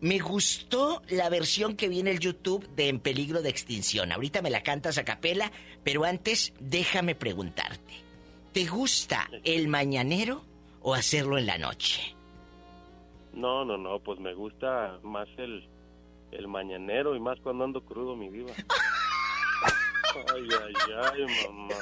[0.00, 4.12] Me gustó la versión que viene el YouTube de En Peligro de Extinción.
[4.12, 5.52] Ahorita me la cantas a capela,
[5.84, 7.92] pero antes déjame preguntarte.
[8.52, 10.44] ¿Te gusta el mañanero
[10.80, 12.14] o hacerlo en la noche?
[13.32, 15.68] No, no, no, pues me gusta más el,
[16.32, 18.52] el mañanero y más cuando ando crudo, mi Diva.
[20.34, 20.74] Ay, ay,
[21.12, 21.74] ay, mamá.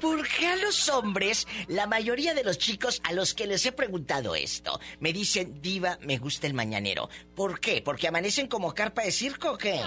[0.00, 3.72] ¿Por qué a los hombres, la mayoría de los chicos a los que les he
[3.72, 7.08] preguntado esto, me dicen, diva, me gusta el mañanero?
[7.34, 7.82] ¿Por qué?
[7.82, 9.80] ¿Porque amanecen como carpa de circo o qué?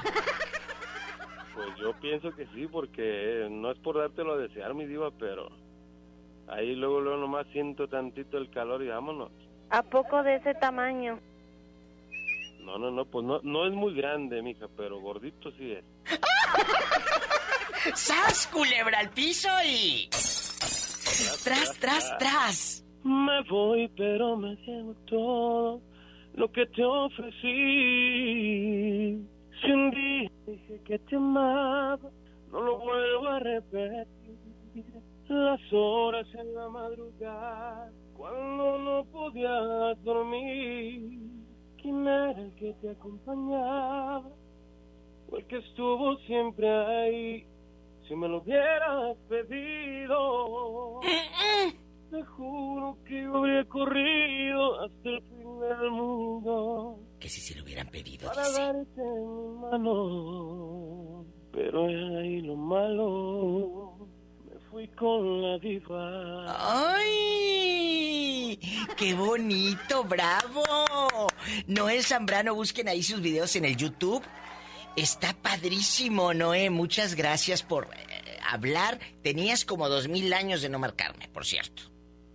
[1.54, 5.50] Pues yo pienso que sí, porque no es por dártelo a desear, mi Diva, pero
[6.48, 9.32] ahí luego, luego nomás siento tantito el calor y vámonos.
[9.70, 11.20] ¿A poco de ese tamaño?
[12.60, 15.86] No, no, no, pues no, no es muy grande, mija, pero gordito sí es.
[17.94, 20.10] ¡Sas, culebra al piso y...
[21.44, 22.84] Tras, tras, tras.
[23.04, 25.82] Me voy, pero me llevo todo
[26.34, 27.38] lo que te ofrecí.
[29.62, 32.10] Si un dije que te amaba,
[32.52, 34.06] no lo vuelvo a repetir.
[35.28, 41.20] Las horas en la madrugada, cuando no podías dormir.
[41.82, 44.24] ¿Quién era el que te acompañaba?
[45.36, 47.46] O el que estuvo siempre ahí.
[48.08, 51.02] Si me lo hubieras pedido,
[52.12, 57.88] te juro que habría corrido hasta el fin del mundo Que si se lo hubieran
[57.90, 58.62] pedido, para dice.
[58.62, 61.26] darte mi mano.
[61.52, 64.08] Pero es ahí lo malo.
[64.46, 66.46] Me fui con la diva.
[66.96, 68.60] ¡Ay!
[68.98, 70.04] ¡Qué bonito!
[70.04, 70.64] ¡Bravo!
[71.68, 74.24] Noé Zambrano, busquen ahí sus videos en el YouTube.
[74.96, 76.70] Está padrísimo, Noé.
[76.70, 79.00] Muchas gracias por eh, hablar.
[79.22, 81.84] Tenías como dos mil años de no marcarme, por cierto.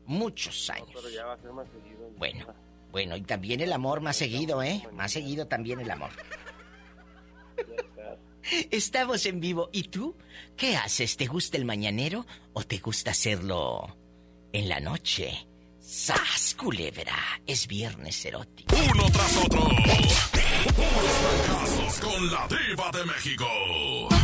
[0.04, 0.90] Muchos años.
[0.92, 2.10] Pero ya va a ser más seguido.
[2.18, 2.46] Bueno,
[2.90, 4.86] bueno, y también el amor más seguido, ¿eh?
[4.92, 6.10] Más seguido también el amor.
[8.70, 9.70] Estamos en vivo.
[9.72, 10.16] ¿Y tú?
[10.56, 11.16] ¿Qué haces?
[11.16, 13.96] ¿Te gusta el mañanero o te gusta hacerlo
[14.52, 15.46] en la noche?
[15.78, 17.16] ¡Sas, culebra!
[17.46, 18.74] Es viernes erótico.
[18.76, 19.68] Uno tras otro.
[20.62, 24.19] Puros fracasos con la diva de México.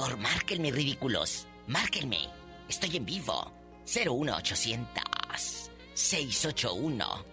[0.00, 0.18] Mejor.
[0.18, 1.46] Márquenme, ridículos.
[1.66, 2.28] Márquenme.
[2.68, 3.52] Estoy en vivo.
[3.86, 7.24] 01800 681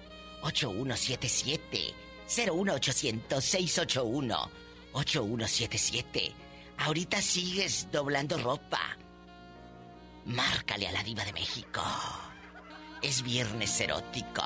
[0.41, 1.93] 8177
[2.27, 4.51] 01800 681
[4.93, 6.33] 8177
[6.79, 8.79] Ahorita sigues doblando ropa.
[10.25, 11.81] Márcale a la diva de México.
[13.01, 14.43] Es viernes erótico.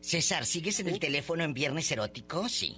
[0.00, 2.48] César, ¿sigues en el teléfono en viernes erótico?
[2.48, 2.76] Sí.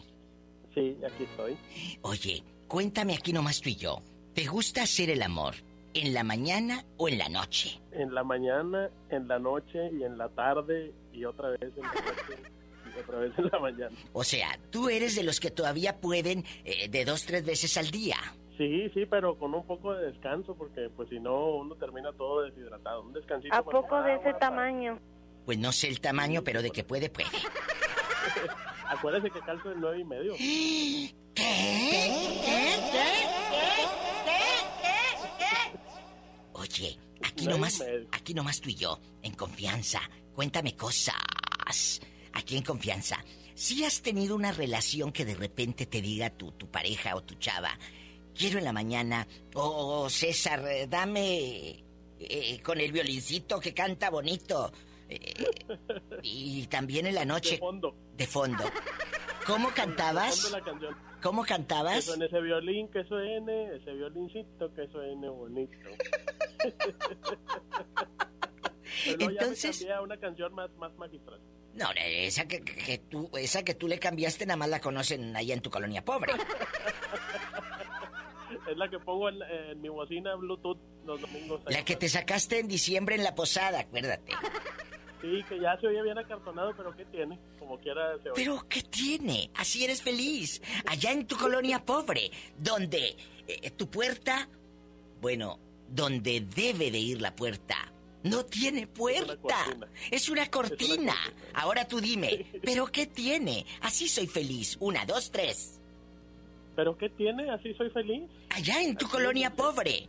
[0.74, 1.56] Sí, aquí estoy.
[2.02, 4.02] Oye, cuéntame aquí nomás tú y yo.
[4.34, 5.54] ¿Te gusta hacer el amor
[5.94, 7.80] en la mañana o en la noche?
[7.92, 11.92] En la mañana, en la noche y en la tarde y otra vez en la
[11.92, 12.42] noche
[12.96, 13.96] y otra vez en la mañana.
[14.12, 17.90] O sea, tú eres de los que todavía pueden eh, de dos, tres veces al
[17.90, 18.16] día.
[18.56, 22.42] Sí, sí, pero con un poco de descanso porque pues si no uno termina todo
[22.42, 23.02] deshidratado.
[23.02, 23.54] Un descansito.
[23.54, 24.98] ¿A poco de ese tamaño?
[25.44, 27.28] Pues no sé el tamaño, pero de que puede, puede.
[28.96, 30.34] Acuérdese que calzo el nueve y medio.
[36.52, 38.08] Oye, aquí Nueve y nomás, medio.
[38.12, 40.00] aquí nomás tú y yo, en confianza.
[40.34, 41.14] Cuéntame cosas.
[42.32, 43.24] Aquí en confianza.
[43.54, 47.34] Si has tenido una relación que de repente te diga tu, tu pareja o tu
[47.36, 47.78] chava,
[48.34, 51.84] quiero en la mañana, o César, eh, dame
[52.18, 54.72] eh, con el violincito que canta bonito.
[55.14, 55.34] Eh,
[56.22, 57.52] y también en la noche.
[57.52, 57.96] De fondo.
[58.16, 58.64] De fondo.
[59.46, 60.40] ¿Cómo De cantabas?
[60.40, 60.96] fondo la.
[61.22, 62.04] ¿Cómo Que cantabas?
[62.04, 65.72] suene ese violín, que suene, ese violincito, que suene bonito.
[69.04, 71.40] Pero luego ya me Entonces- una canción más, más magistral.
[71.74, 75.34] No, esa que, que- que tú, esa que tú le cambiaste nada más la conocen
[75.36, 76.32] allá en tu colonia pobre.
[78.70, 81.60] Es la que pongo en, en mi bocina Bluetooth los domingos.
[81.66, 84.32] La que te sacaste en diciembre en la posada, acuérdate.
[85.24, 87.38] Sí, que ya se oye bien acartonado, pero ¿qué tiene?
[87.58, 88.32] Como quiera se oye.
[88.34, 89.50] Pero ¿qué tiene?
[89.54, 90.60] Así eres feliz.
[90.86, 93.16] Allá en tu colonia pobre, donde
[93.48, 94.46] eh, tu puerta,
[95.22, 95.58] bueno,
[95.88, 97.90] donde debe de ir la puerta,
[98.22, 99.36] no tiene puerta.
[99.36, 99.88] cortina.
[100.10, 101.14] Es una cortina.
[101.54, 103.64] Ahora tú dime, ¿pero qué tiene?
[103.80, 104.76] Así soy feliz.
[104.80, 105.80] Una, dos, tres.
[106.76, 107.50] ¿Pero qué tiene?
[107.50, 108.24] ¿Así soy feliz?
[108.50, 110.06] Allá en tu colonia pobre,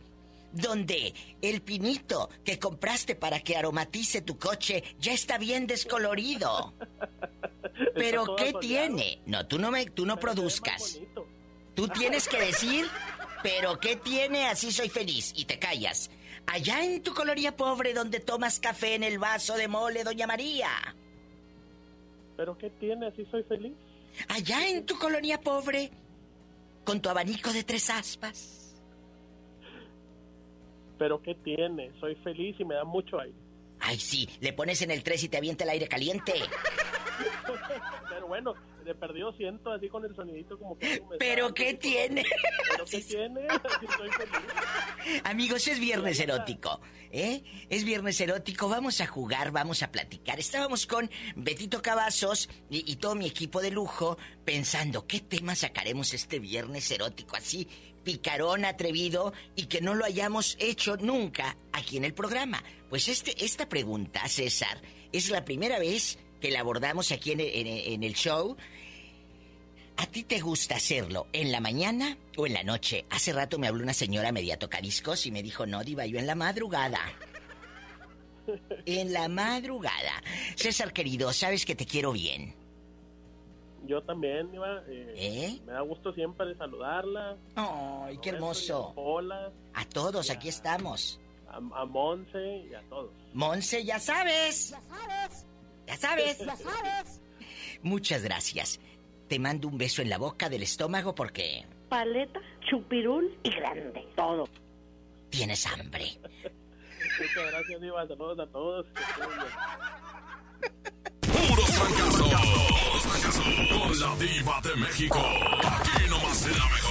[0.52, 6.74] donde el pinito que compraste para que aromatice tu coche ya está bien descolorido.
[7.94, 9.20] Pero ¿qué tiene?
[9.26, 11.00] No, tú no me tú no produzcas.
[11.74, 12.86] Tú tienes que decir,
[13.42, 14.46] pero ¿qué tiene?
[14.46, 16.10] Así soy feliz y te callas.
[16.46, 20.70] Allá en tu coloría pobre donde tomas café en el vaso de mole, doña María.
[22.36, 23.08] ¿Pero qué tiene?
[23.08, 23.74] Así soy feliz.
[24.28, 25.90] Allá en tu colonia pobre,
[26.84, 28.55] con tu abanico de tres aspas.
[30.98, 31.92] ¿Pero qué tiene?
[32.00, 33.36] Soy feliz y me da mucho aire.
[33.80, 36.32] Ay, sí, le pones en el 3 y te avienta el aire caliente.
[38.08, 41.02] Pero bueno, de perdido siento así con el sonidito como que...
[41.18, 42.24] ¿Pero qué tiene?
[42.70, 43.46] ¿Pero qué tiene?
[43.48, 45.22] Así soy feliz.
[45.24, 46.80] Amigos, es viernes erótico,
[47.10, 47.42] ¿eh?
[47.68, 50.38] Es viernes erótico, vamos a jugar, vamos a platicar.
[50.38, 56.14] Estábamos con Betito Cavazos y, y todo mi equipo de lujo pensando qué tema sacaremos
[56.14, 57.68] este viernes erótico así,
[58.06, 62.62] picarón, atrevido y que no lo hayamos hecho nunca aquí en el programa.
[62.88, 64.80] Pues este, esta pregunta, César,
[65.12, 68.56] es la primera vez que la abordamos aquí en, en- en el show.
[69.96, 73.06] ¿A ti te gusta hacerlo en la mañana o en la noche?
[73.10, 76.26] Hace rato me habló una señora media tocadiscos y me dijo, no, diva, yo en
[76.28, 77.00] la madrugada.
[78.86, 80.22] En la madrugada.
[80.54, 82.54] César querido, sabes que te quiero bien.
[83.86, 84.82] Yo también, Iba.
[84.88, 85.60] eh, ¿Eh?
[85.64, 87.36] Me da gusto siempre saludarla.
[87.54, 88.92] Ay, qué hermoso.
[88.96, 89.52] Hola.
[89.74, 91.20] A todos, aquí estamos.
[91.48, 93.10] A, a Monse y a todos.
[93.32, 94.70] Monse, ya sabes.
[94.70, 95.46] Ya sabes.
[95.86, 96.38] Ya sabes.
[96.38, 97.20] Ya sabes.
[97.82, 98.80] Muchas gracias.
[99.28, 104.06] Te mando un beso en la boca del estómago porque Paleta, chupirul y grande.
[104.16, 104.48] Todo.
[105.30, 106.06] tienes hambre.
[107.20, 108.06] Muchas gracias, Iba.
[108.08, 108.86] Saludos a todos.
[111.36, 112.32] Puros fracasos.
[113.68, 115.18] Con la diva de México.
[115.18, 116.86] Aquí nomás será mejor.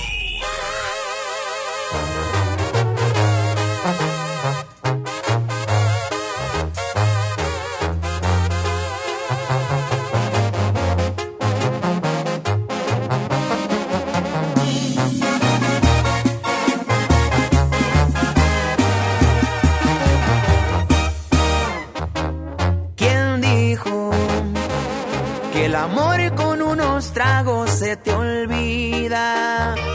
[28.04, 29.95] Te olvida?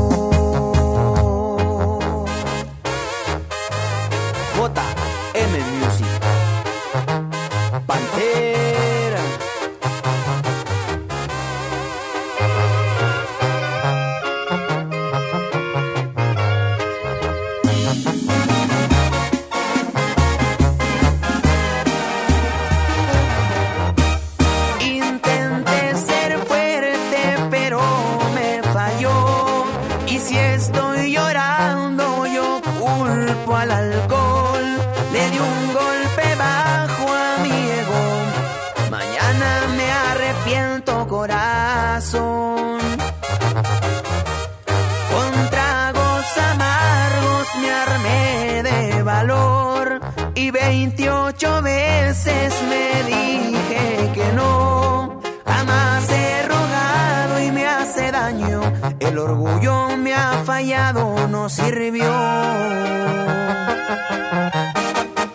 [61.51, 62.11] Sirvió.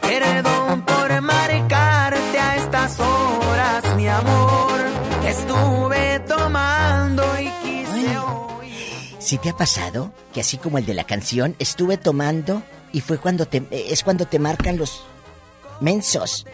[0.00, 4.80] Perdón por marcarte a estas horas, mi amor.
[5.26, 8.18] Estuve tomando y quise
[9.18, 12.62] Si te ha pasado que así como el de la canción, estuve tomando
[12.92, 15.04] y fue cuando te es cuando te marcan los
[15.80, 16.46] mensos.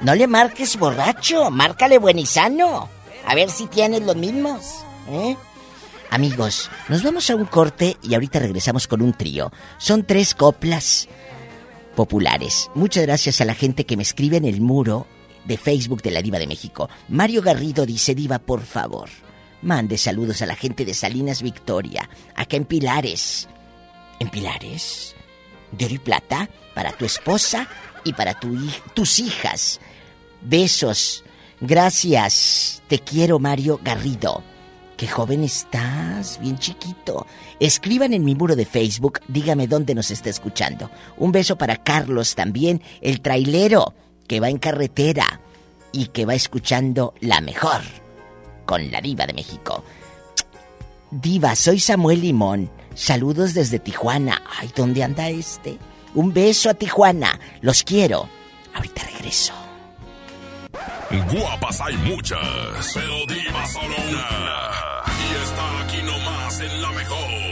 [0.00, 2.88] No le marques borracho, márcale buen y sano.
[3.26, 5.36] A ver si tienes los mismos, ¿eh?
[6.10, 9.52] Amigos, nos vamos a un corte y ahorita regresamos con un trío.
[9.78, 11.08] Son tres coplas
[11.94, 12.68] populares.
[12.74, 15.06] Muchas gracias a la gente que me escribe en el muro
[15.44, 16.90] de Facebook de la Diva de México.
[17.08, 19.08] Mario Garrido dice, Diva, por favor,
[19.62, 23.48] mande saludos a la gente de Salinas Victoria, acá en Pilares.
[24.18, 25.14] ¿En Pilares?
[25.70, 27.68] De oro y plata, para tu esposa
[28.02, 28.58] y para tu
[28.94, 29.80] tus hijas.
[30.42, 31.22] Besos.
[31.60, 32.82] Gracias.
[32.88, 34.49] Te quiero, Mario Garrido.
[35.00, 37.26] Qué joven estás, bien chiquito.
[37.58, 40.90] Escriban en mi muro de Facebook, dígame dónde nos está escuchando.
[41.16, 43.94] Un beso para Carlos también, el trailero
[44.28, 45.40] que va en carretera
[45.90, 47.80] y que va escuchando la mejor
[48.66, 49.82] con la diva de México.
[51.10, 52.70] Diva, soy Samuel Limón.
[52.94, 54.42] Saludos desde Tijuana.
[54.58, 55.78] Ay, ¿dónde anda este?
[56.14, 57.40] Un beso a Tijuana.
[57.62, 58.28] Los quiero.
[58.74, 59.54] Ahorita regreso.
[61.10, 64.28] Guapas hay muchas, pero diva solo una.
[65.18, 67.50] Y está aquí nomás en la mejor.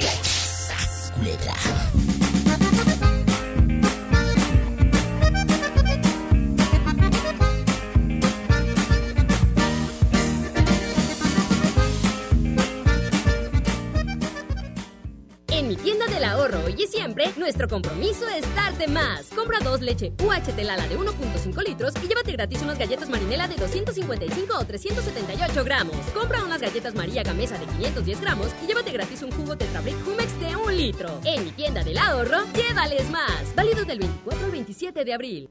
[15.68, 19.26] Mi tienda del ahorro hoy y siempre, nuestro compromiso es darte más.
[19.26, 23.56] Compra dos leche UHT Lala de 1.5 litros y llévate gratis unas galletas marinela de
[23.56, 25.96] 255 o 378 gramos.
[26.14, 30.40] Compra unas galletas María Gamesa de 510 gramos y llévate gratis un jugo Tetrabric Humex
[30.40, 31.20] de 1 litro.
[31.24, 33.54] En mi tienda del ahorro, llévales más.
[33.54, 35.50] Válido del 24 al 27 de abril.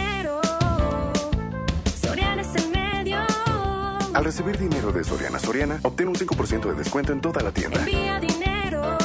[4.21, 7.79] Al recibir dinero de Soriana Soriana, obtén un 5% de descuento en toda la tienda.
[7.79, 8.99] Envía dinero.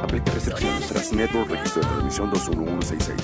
[0.00, 3.16] Aplica restricciones tras Network Registro de Transmisión 21166.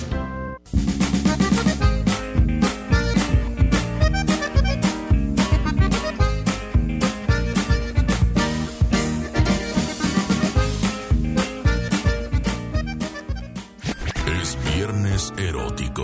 [14.41, 16.03] Es viernes erótico.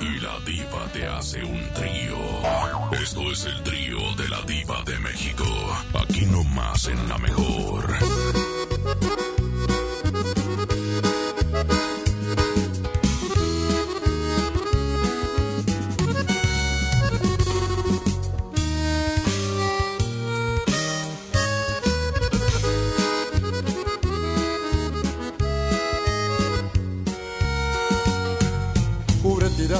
[0.00, 1.63] Y la diva te hace un.
[3.04, 5.44] Esto es el trío de la diva de México.
[5.92, 8.43] Aquí nomás en la mejor.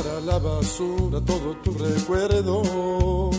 [0.06, 3.30] A la basura todo tu recuerdo.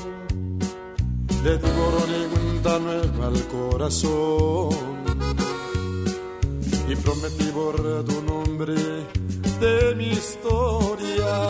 [1.43, 4.69] De tu cuenta nueva al corazón.
[6.87, 8.75] Y prometí borrar tu nombre
[9.59, 11.47] de mi historia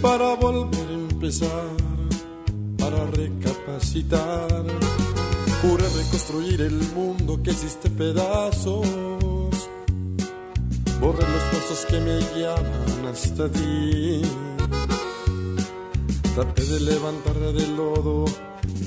[0.00, 1.76] para volver a empezar,
[2.78, 4.64] para recapacitar.
[5.62, 8.86] Juré reconstruir el mundo que hiciste pedazos
[11.04, 14.22] borrar los pasos que me guiaban hasta ti.
[16.34, 18.24] Traté de levantar del lodo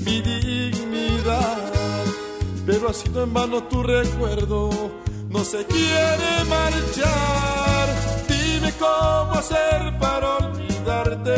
[0.04, 1.72] mi dignidad,
[2.66, 4.70] pero ha sido en vano tu recuerdo,
[5.30, 7.86] no se quiere marchar.
[8.28, 11.36] Dime cómo hacer para olvidarte.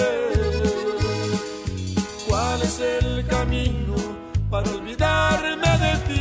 [2.26, 3.94] ¿Cuál es el camino
[4.50, 6.20] para olvidarme de ti?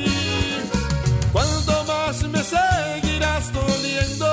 [3.39, 4.27] estás doliendo?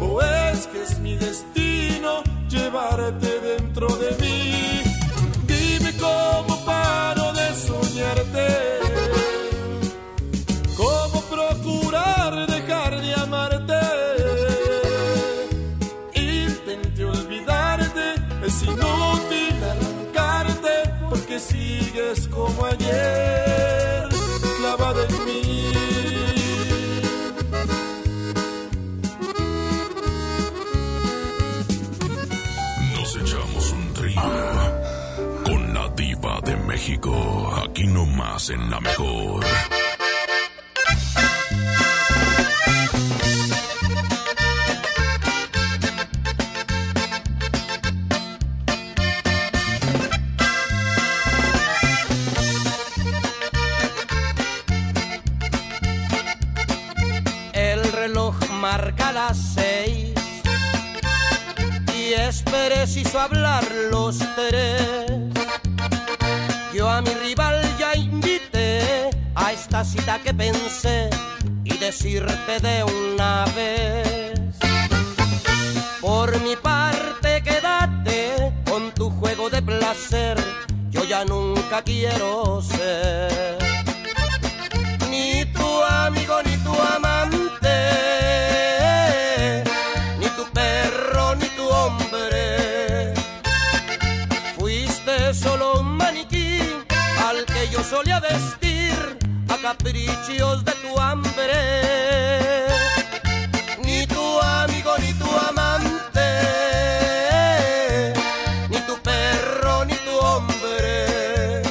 [0.00, 4.82] ¿O es que es mi destino llevarte dentro de mí?
[5.46, 8.48] Dime cómo paro de soñarte.
[10.76, 13.80] ¿Cómo procurar dejar de amarte?
[16.14, 18.14] Intenté olvidarte,
[18.46, 20.74] es inútil arrancarte
[21.08, 24.08] porque sigues como ayer.
[24.58, 25.11] Clavada
[36.82, 37.14] México,
[37.64, 39.44] aquí nomás en la mejor.
[70.42, 71.08] Pensé
[71.62, 74.40] y decirte de una vez.
[76.00, 80.36] Por mi parte quédate con tu juego de placer,
[80.90, 83.61] yo ya nunca quiero ser
[99.82, 102.66] caprichos de tu hambre.
[103.84, 106.30] Ni tu amigo ni tu amante,
[108.70, 111.62] ni tu perro ni tu hombre.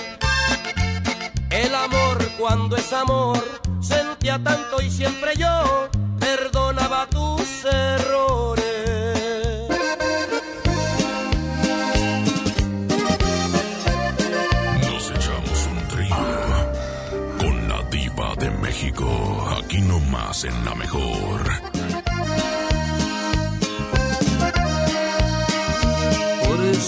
[1.49, 3.43] El amor cuando es amor
[3.82, 5.89] sentía tanto y siempre yo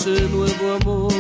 [0.05, 1.13] ese nuevo amor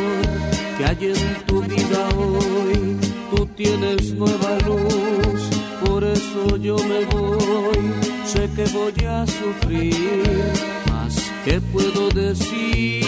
[0.77, 2.97] que hay en tu vida hoy,
[3.33, 5.41] tú tienes nueva luz,
[5.85, 7.93] por eso yo me voy,
[8.25, 10.51] sé que voy a sufrir,
[10.91, 11.15] más
[11.45, 13.05] que puedo decir.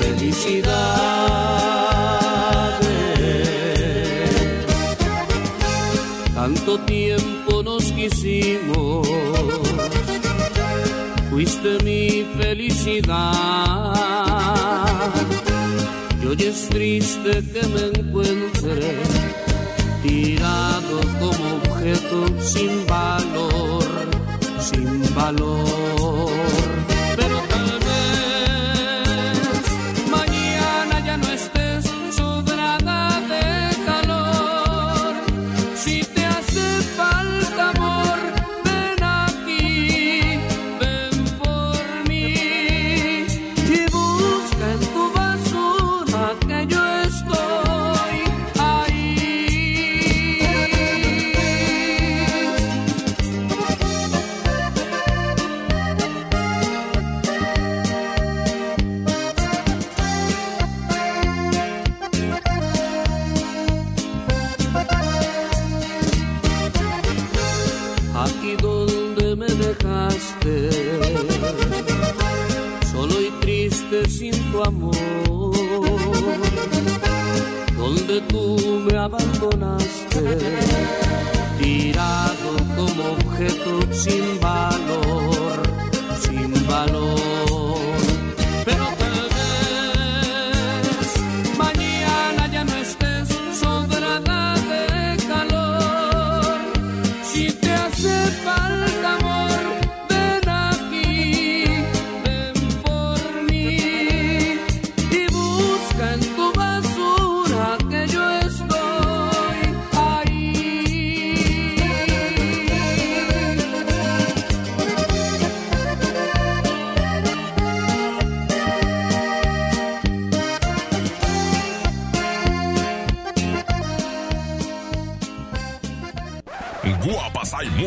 [0.00, 0.66] Felicidades.
[6.34, 8.85] Tanto tiempo nos quisimos,
[11.84, 13.14] mi felicidad.
[16.22, 18.96] Y hoy es triste que me encuentre
[20.02, 23.84] tirado como objeto sin valor,
[24.60, 25.75] sin valor.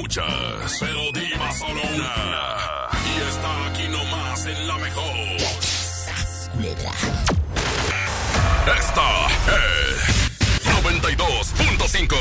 [0.09, 2.89] Muchas, pero diva solo una.
[3.05, 5.15] Y está aquí nomás en la mejor.
[8.79, 10.23] Esta es
[10.83, 12.15] 92.5.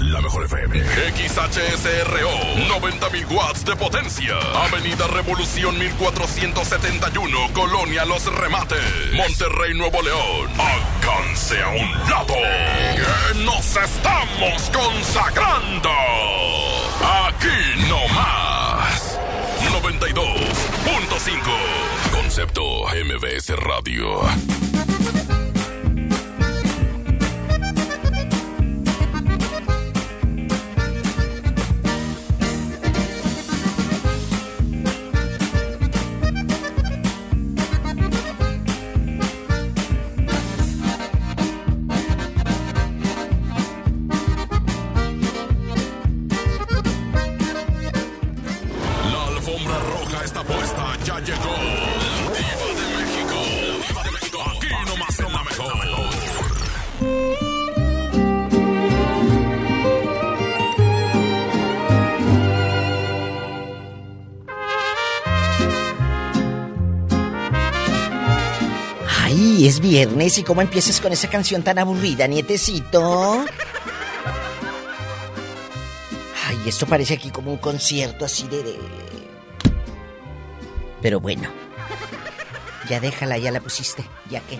[0.00, 0.80] La mejor FM.
[0.80, 2.30] XHSRO.
[2.80, 4.36] 90.000 watts de potencia.
[4.66, 7.52] Avenida Revolución 1471.
[7.52, 9.12] Colonia Los Remates.
[9.14, 10.50] Monterrey, Nuevo León.
[10.58, 12.34] Alcance a un lado.
[12.34, 15.90] Que nos estamos consagrando.
[22.10, 24.71] Concepto MBS Radio.
[70.06, 73.44] Viernes y cómo empiezas con esa canción tan aburrida, nietecito.
[76.48, 78.62] Ay, esto parece aquí como un concierto así de...
[78.64, 78.78] de-
[81.00, 81.48] Pero bueno.
[82.88, 84.58] Ya déjala, ya la pusiste, ya que.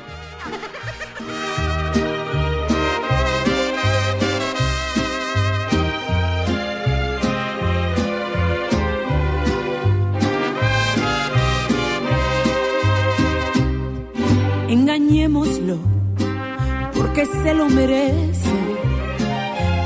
[17.23, 18.51] Porque se lo merece,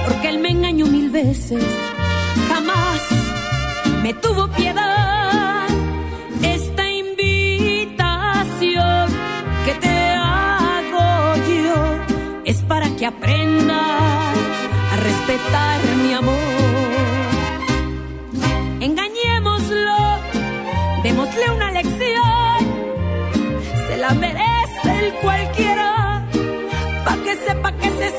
[0.07, 1.63] porque él me engañó mil veces,
[2.49, 3.01] jamás
[4.03, 5.46] me tuvo piedad.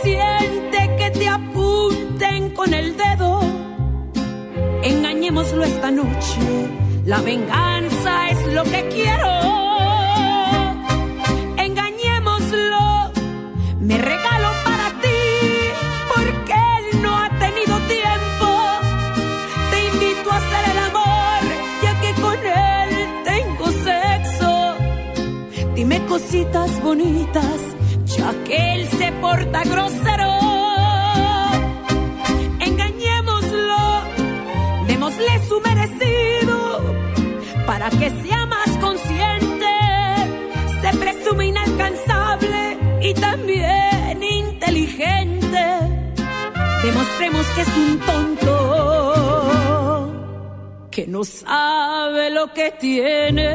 [0.08, 3.42] Siente que te apunten con el dedo.
[4.84, 6.40] Engañémoslo esta noche,
[7.06, 9.34] la venganza es lo que quiero.
[11.68, 12.84] Engañémoslo,
[13.88, 15.24] me regalo para ti,
[16.14, 18.50] porque él no ha tenido tiempo.
[19.72, 21.42] Te invito a hacer el amor,
[21.84, 22.40] ya que con
[22.76, 22.92] él
[23.32, 24.52] tengo sexo.
[25.76, 27.60] Dime cositas bonitas,
[29.22, 30.34] porta grosero.
[32.60, 33.84] Engañémoslo,
[34.88, 36.82] démosle su merecido,
[37.66, 39.74] para que sea más consciente.
[40.82, 45.66] Se presume inalcanzable y también inteligente.
[46.84, 48.48] Demostremos que es un tonto
[50.92, 53.50] que no sabe lo que tiene.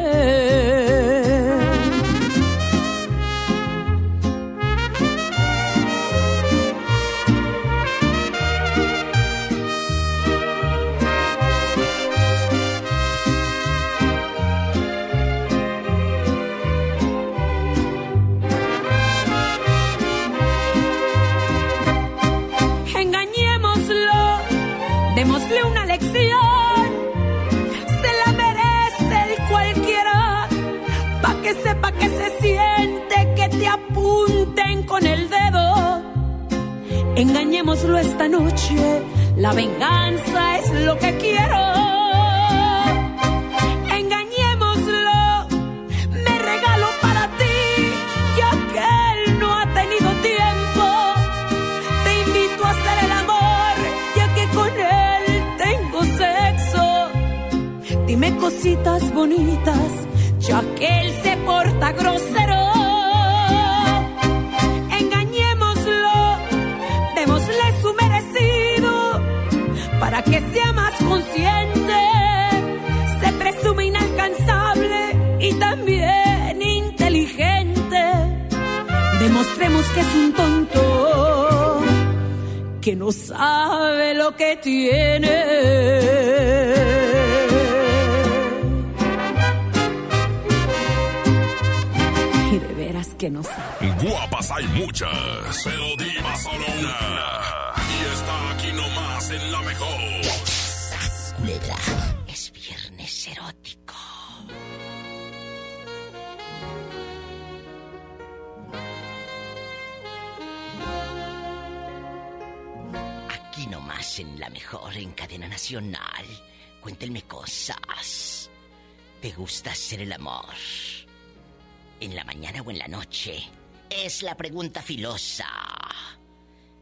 [123.13, 123.43] Noche?
[123.91, 125.45] Es la pregunta filosa.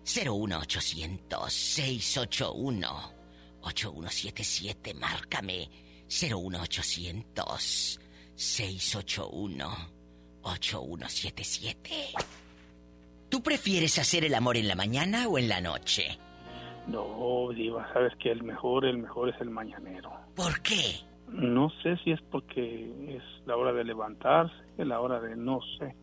[0.05, 2.87] 01800 681
[3.63, 5.69] 8177, márcame
[6.07, 7.99] 01800
[8.33, 9.69] 681
[10.43, 11.89] 8177.
[13.29, 16.17] ¿Tú prefieres hacer el amor en la mañana o en la noche?
[16.87, 20.11] No, Diva, sabes que el mejor, el mejor es el mañanero.
[20.35, 21.01] ¿Por qué?
[21.27, 25.95] No sé si es porque es la hora de levantarse, la hora de no sé.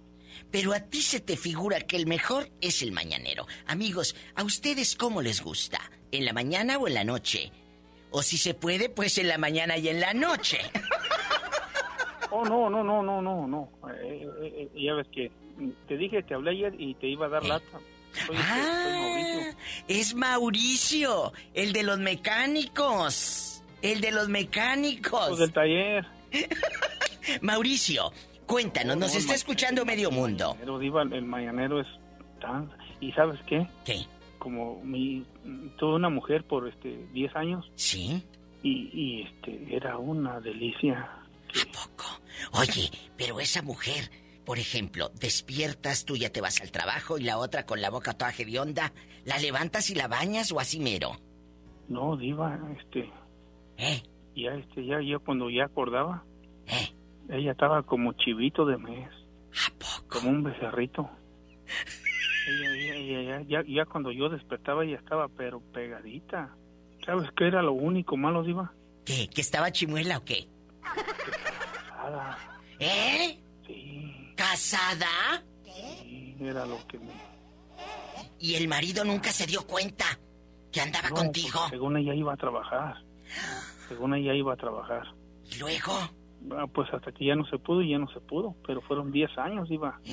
[0.51, 3.47] Pero a ti se te figura que el mejor es el mañanero.
[3.67, 5.79] Amigos, ¿a ustedes cómo les gusta?
[6.11, 7.53] ¿En la mañana o en la noche?
[8.11, 10.59] O si se puede, pues en la mañana y en la noche.
[12.31, 13.71] Oh, no, no, no, no, no, no.
[14.03, 15.31] Eh, eh, eh, ya ves que
[15.87, 17.81] te dije, te hablé ayer y te iba a dar lata.
[18.27, 19.57] Soy, ah, soy Mauricio.
[19.89, 23.63] es Mauricio, el de los mecánicos.
[23.81, 25.31] El de los mecánicos.
[25.31, 26.07] Los del taller.
[27.41, 28.13] Mauricio,
[28.49, 30.57] cuéntanos, No, nos no, está el escuchando medio mundo.
[30.59, 31.87] Pero Diva, el mañanero es
[32.41, 32.69] tan...
[33.01, 33.69] ¿Y sabes qué?
[33.85, 34.05] ¿Qué?
[34.41, 35.25] Como mi...
[35.79, 37.71] Tuve una mujer por este 10 años.
[37.77, 38.25] Sí.
[38.65, 41.09] Y, y este, era una delicia.
[42.53, 44.11] Oye, pero esa mujer,
[44.45, 48.15] por ejemplo, despiertas, tú ya te vas al trabajo y la otra con la boca
[48.15, 48.93] toda onda,
[49.25, 51.13] ¿la levantas y la bañas o así mero?
[51.89, 53.11] No, Diva, este...
[53.77, 54.03] ¿Eh?
[54.35, 56.25] Ya, este, ya, ya cuando ya acordaba...
[56.67, 56.98] ¿Eh?
[57.29, 59.11] Ella estaba como chivito de mes.
[60.09, 61.09] Como un becerrito.
[62.49, 66.55] ella, ella, ella, ya, ya, ya cuando yo despertaba ella estaba pero pegadita.
[67.05, 68.73] ¿Sabes qué era lo único malo, Diva?
[69.05, 69.29] ¿Qué?
[69.29, 70.47] ¿Que estaba chimuela o qué?
[70.83, 72.39] Casada.
[72.79, 73.39] ¿Eh?
[73.67, 74.33] Sí.
[74.37, 75.43] ¿Casada?
[75.65, 77.13] Sí, era lo que me...
[78.41, 80.05] ¿Y el marido nunca se dio cuenta
[80.71, 81.61] que andaba No, contigo?
[81.71, 82.97] según ella iba a trabajar.
[83.89, 85.03] Según ella iba a trabajar.
[85.51, 85.93] ¿Y luego?
[86.53, 88.55] Ah, pues hasta que ya no se pudo y ya no se pudo.
[88.67, 90.01] Pero fueron 10 años, Diva.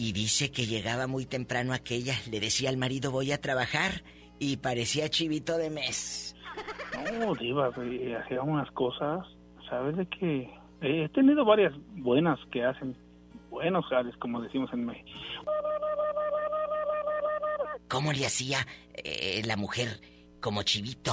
[0.00, 4.04] Y dice que llegaba muy temprano aquella, le decía al marido voy a trabajar
[4.38, 6.36] y parecía chivito de mes.
[7.18, 9.26] No, Diva, eh, hacía unas cosas.
[9.68, 10.42] ¿Sabes de qué?
[10.82, 12.96] Eh, he tenido varias buenas que hacen
[13.50, 15.08] buenos jales, como decimos en México.
[17.88, 18.58] ¿Cómo le hacía
[18.94, 20.00] eh, la mujer
[20.40, 21.12] como chivito?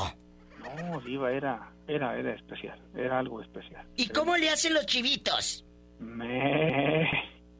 [0.59, 2.79] No, Diva, era, era, era especial.
[2.95, 3.85] Era algo especial.
[3.95, 5.65] ¿Y cómo le hacen los chivitos?
[5.99, 7.09] Me...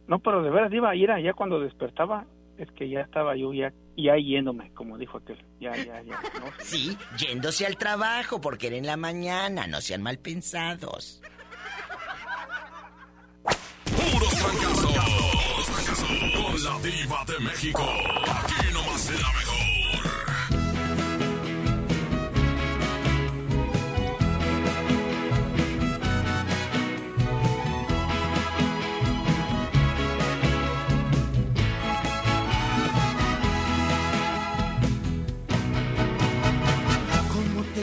[0.08, 2.26] No, pero de veras, Diva, y era ya cuando despertaba,
[2.58, 5.44] es que ya estaba yo ya, ya yéndome, como dijo aquel.
[5.60, 6.20] Ya, ya, ya.
[6.40, 6.46] ¿no?
[6.60, 11.22] Sí, yéndose al trabajo porque era en la mañana, no sean mal pensados.
[13.86, 14.92] Puros fracasos.
[14.92, 16.10] Puros fracasos.
[16.36, 17.84] Con la diva de México.
[18.28, 18.65] Aquí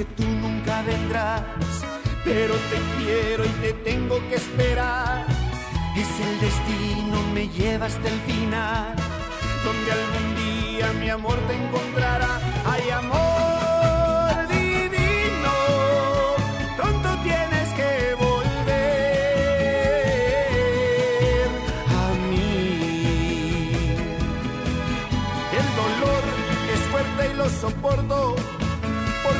[0.00, 1.42] que tú nunca vendrás,
[2.24, 5.26] pero te quiero y te tengo que esperar.
[5.94, 8.94] Es el destino, me lleva hasta el final,
[9.62, 12.40] donde algún día mi amor te encontrará.
[12.64, 15.52] Hay amor divino,
[16.78, 17.70] pronto tienes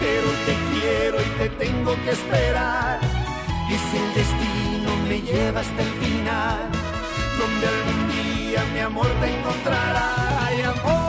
[0.00, 3.00] pero te quiero y te tengo que esperar.
[3.68, 6.58] Y si el destino me lleva hasta el final,
[7.38, 11.03] donde algún día mi amor te encontrará, amor.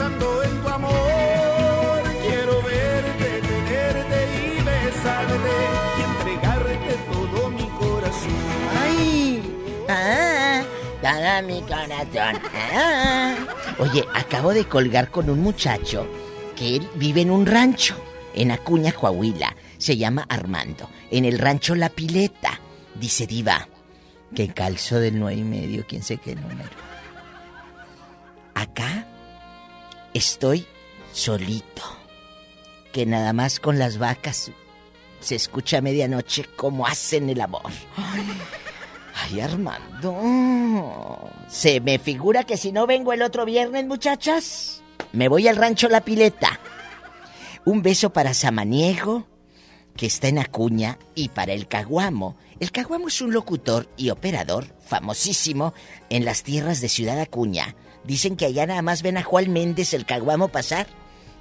[0.00, 2.02] Pensando en tu amor.
[2.22, 5.54] Quiero verte, tenerte y besarte
[5.98, 8.32] y entregarte todo mi corazón.
[8.82, 9.42] ¡Ay!
[9.88, 10.62] ¡Ah!
[11.02, 12.42] Todo mi corazón.
[12.54, 13.34] ¡Ah!
[13.78, 16.06] Oye, acabo de colgar con un muchacho
[16.56, 17.96] que él vive en un rancho,
[18.34, 19.54] en Acuña, Coahuila.
[19.78, 20.88] Se llama Armando.
[21.10, 22.60] En el rancho La Pileta.
[22.94, 23.68] Dice Diva,
[24.34, 26.68] que calzo del nueve y medio, quién sé qué número.
[28.54, 28.99] Acá
[30.14, 30.66] estoy
[31.12, 31.82] solito.
[32.92, 34.50] Que nada más con las vacas
[35.20, 37.70] se escucha a medianoche cómo hacen el amor.
[37.96, 38.26] Ay,
[39.14, 41.30] ay, Armando.
[41.48, 44.82] Se me figura que si no vengo el otro viernes, muchachas,
[45.12, 46.58] me voy al rancho La Pileta.
[47.64, 49.26] Un beso para Samaniego,
[49.94, 52.36] que está en Acuña, y para el Caguamo.
[52.58, 55.74] El Caguamo es un locutor y operador famosísimo
[56.08, 57.76] en las tierras de Ciudad Acuña.
[58.04, 60.86] Dicen que allá nada más ven a Juan Méndez el Caguamo pasar.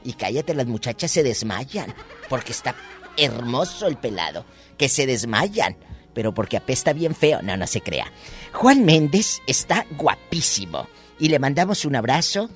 [0.03, 1.93] Y cállate, las muchachas se desmayan.
[2.29, 2.75] Porque está
[3.17, 4.45] hermoso el pelado.
[4.77, 5.77] Que se desmayan.
[6.13, 7.41] Pero porque apesta bien feo.
[7.41, 8.11] No, no se crea.
[8.53, 10.87] Juan Méndez está guapísimo.
[11.19, 12.49] Y le mandamos un abrazo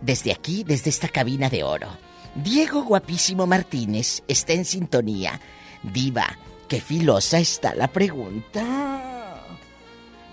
[0.00, 1.88] desde aquí, desde esta cabina de oro.
[2.34, 5.40] Diego Guapísimo Martínez está en sintonía.
[5.82, 6.38] Diva,
[6.68, 9.11] qué filosa está la pregunta.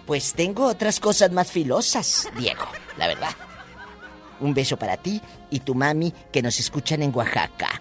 [0.10, 2.64] Pues tengo otras cosas más filosas, Diego,
[2.98, 3.30] la verdad.
[4.40, 5.22] Un beso para ti
[5.52, 7.80] y tu mami que nos escuchan en Oaxaca.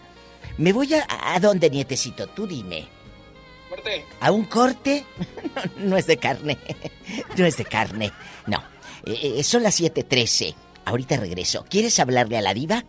[0.59, 1.07] Me voy a...
[1.09, 2.27] ¿A dónde, nietecito?
[2.27, 2.87] Tú dime.
[4.21, 5.07] ¿A un corte?
[5.79, 6.59] no, no es de carne.
[7.39, 8.13] no es de carne.
[8.47, 8.63] No.
[9.07, 10.55] Eh, eh, son las 7:13.
[10.85, 11.65] Ahorita regreso.
[11.71, 12.85] ¿Quieres hablarle a la diva?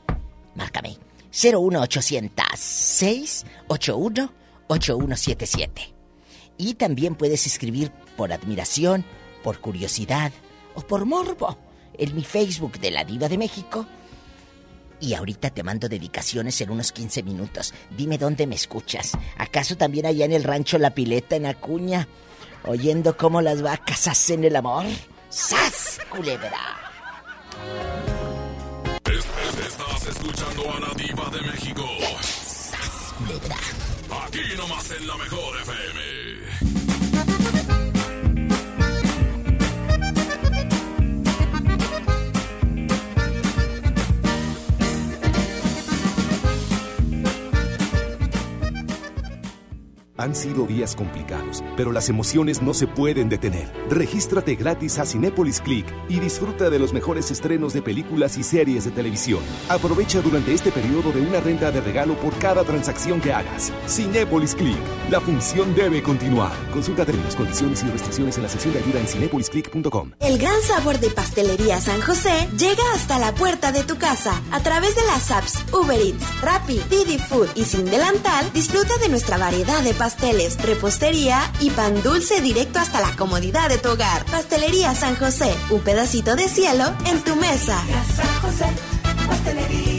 [0.55, 0.97] Márcame.
[1.31, 4.33] 01800 681
[4.67, 5.93] 8177.
[6.57, 9.05] Y también puedes escribir por admiración,
[9.43, 10.31] por curiosidad
[10.75, 11.57] o por morbo
[11.97, 13.85] en mi Facebook de la Diva de México.
[15.01, 17.73] Y ahorita te mando dedicaciones en unos 15 minutos.
[17.95, 19.17] Dime dónde me escuchas.
[19.37, 22.07] ¿Acaso también allá en el rancho La Pileta en Acuña?
[22.65, 24.85] Oyendo cómo las vacas hacen el amor.
[25.29, 26.51] ¡Sas, culebra!
[29.05, 31.85] Estás escuchando a la diva de México.
[34.25, 36.08] Aquí nomás en la mejor FM.
[50.19, 53.71] Han sido días complicados, pero las emociones no se pueden detener.
[53.89, 58.83] Regístrate gratis a Cinépolis Click y disfruta de los mejores estrenos de películas y series
[58.83, 59.39] de televisión.
[59.69, 63.71] Aprovecha durante este periodo de una renta de regalo por cada transacción que hagas.
[63.87, 64.75] Cinépolis Click.
[65.09, 66.51] La función debe continuar.
[66.73, 70.11] Consulta términos, condiciones y restricciones en la sección de ayuda en cinepolisclick.com.
[70.19, 74.33] El gran sabor de pastelería San José llega hasta la puerta de tu casa.
[74.51, 79.07] A través de las apps Uber Eats, Rappi, Didi Food y Sin Delantal, disfruta de
[79.07, 84.25] nuestra variedad de pasteles, repostería y pan dulce directo hasta la comodidad de tu hogar.
[84.25, 87.79] Pastelería San José, un pedacito de cielo en tu mesa.
[88.15, 88.65] San José,
[89.27, 89.98] pastelería.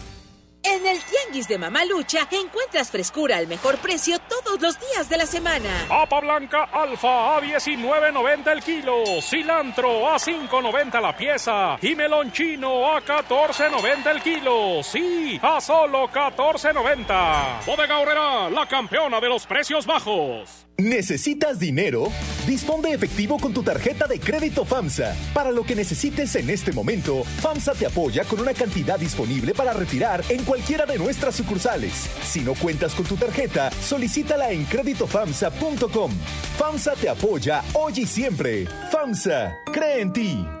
[0.63, 5.25] En el Tianguis de Mamalucha encuentras frescura al mejor precio todos los días de la
[5.25, 5.69] semana.
[5.87, 12.93] Papa blanca alfa a 19.90 el kilo, cilantro a 5.90 la pieza y melón chino
[12.95, 14.83] a 14.90 el kilo.
[14.83, 17.65] Sí, a solo 14.90.
[17.65, 20.67] Bodega Horrera, la campeona de los precios bajos.
[20.81, 22.11] ¿Necesitas dinero?
[22.47, 25.15] Dispón de efectivo con tu tarjeta de crédito FAMSA.
[25.33, 29.73] Para lo que necesites en este momento, FAMSA te apoya con una cantidad disponible para
[29.73, 31.93] retirar en cualquiera de nuestras sucursales.
[32.23, 36.11] Si no cuentas con tu tarjeta, solicítala en créditofamsa.com.
[36.57, 38.65] FAMSA te apoya hoy y siempre.
[38.91, 40.60] FAMSA, cree en ti.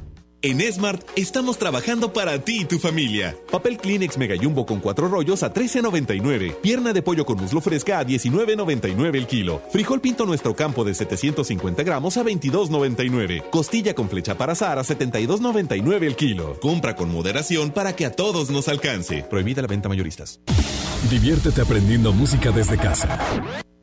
[0.43, 3.35] En Smart estamos trabajando para ti y tu familia.
[3.51, 6.55] Papel Kleenex Mega Jumbo con cuatro rollos a 13.99.
[6.61, 9.61] Pierna de pollo con muslo fresca a 19.99 el kilo.
[9.71, 13.51] Frijol pinto nuestro campo de 750 gramos a 22.99.
[13.51, 16.59] Costilla con flecha para azar a 72.99 el kilo.
[16.59, 19.23] Compra con moderación para que a todos nos alcance.
[19.29, 20.39] Prohibida la venta mayoristas.
[21.11, 23.19] Diviértete aprendiendo música desde casa.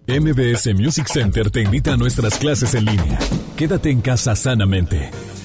[0.09, 3.19] MBS Music Center te invita a nuestras clases en línea.
[3.57, 5.11] Quédate en casa sanamente.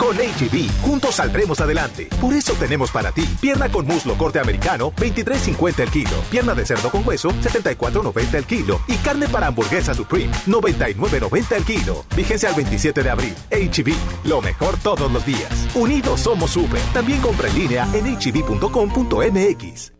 [0.00, 2.08] Con HB, juntos saldremos adelante.
[2.22, 6.16] Por eso tenemos para ti pierna con muslo corte americano, 23.50 el kilo.
[6.30, 8.80] Pierna de cerdo con hueso, 74.90 el kilo.
[8.88, 12.06] Y carne para hamburguesa Supreme, 99.90 el kilo.
[12.16, 13.34] Vigencia al 27 de abril.
[13.50, 13.92] HB,
[14.26, 15.68] lo mejor todos los días.
[15.74, 16.80] Unidos somos super.
[16.94, 19.99] También compra en línea en hb.com.mx.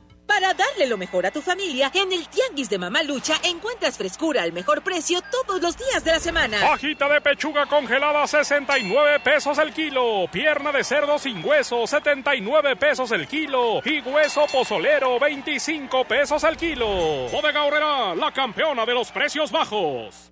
[0.25, 4.43] Para darle lo mejor a tu familia, en el Tianguis de Mamá Lucha encuentras frescura
[4.43, 6.57] al mejor precio todos los días de la semana.
[6.59, 10.27] Fajita de pechuga congelada, 69 pesos el kilo.
[10.31, 13.81] Pierna de cerdo sin hueso, 79 pesos el kilo.
[13.83, 16.87] Y hueso pozolero, 25 pesos el kilo.
[17.29, 20.31] Bodega Horrera, la campeona de los precios bajos.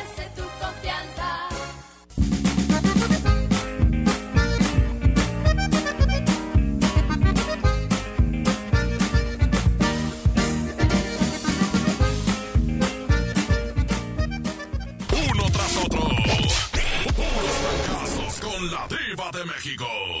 [18.69, 20.20] la diva de México.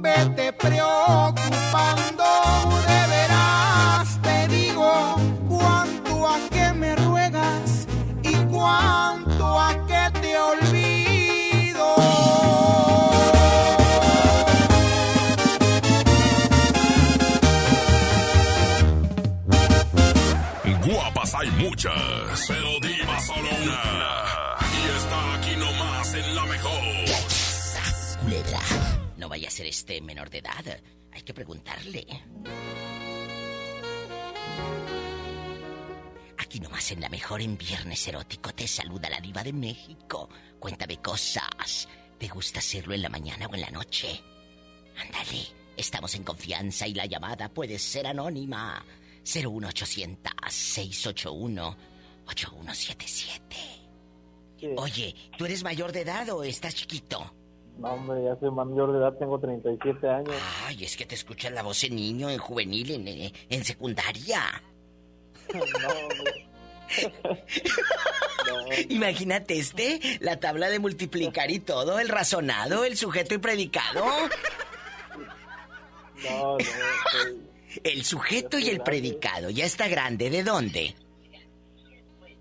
[0.00, 1.97] Vete preocupando.
[29.28, 30.80] No vaya a ser este menor de edad.
[31.12, 32.06] Hay que preguntarle.
[36.38, 40.30] Aquí nomás en la mejor en Viernes Erótico te saluda la diva de México.
[40.58, 41.86] Cuéntame cosas.
[42.18, 44.18] ¿Te gusta hacerlo en la mañana o en la noche?
[44.96, 45.46] Ándale,
[45.76, 48.82] estamos en confianza y la llamada puede ser anónima.
[49.24, 51.76] 01800 681
[52.28, 53.56] 8177.
[54.78, 57.37] Oye, ¿tú eres mayor de edad o estás chiquito?
[57.78, 60.34] No, hombre, ya soy mayor de edad, tengo 37 años.
[60.66, 64.42] Ay, es que te escuchas la voz en niño, en juvenil, en, en- en secundaria.
[68.88, 74.04] Imagínate este, la tabla de multiplicar y todo, el razonado, el sujeto y predicado.
[76.24, 76.58] No, no,
[77.84, 80.94] El sujeto y el predicado, ya está grande, ¿de dónde?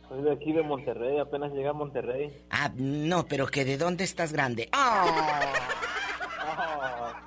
[0.09, 2.31] Soy de aquí de Monterrey, apenas llegué a Monterrey.
[2.49, 4.69] Ah, no, pero que de dónde estás grande.
[4.73, 6.03] ¡Ah!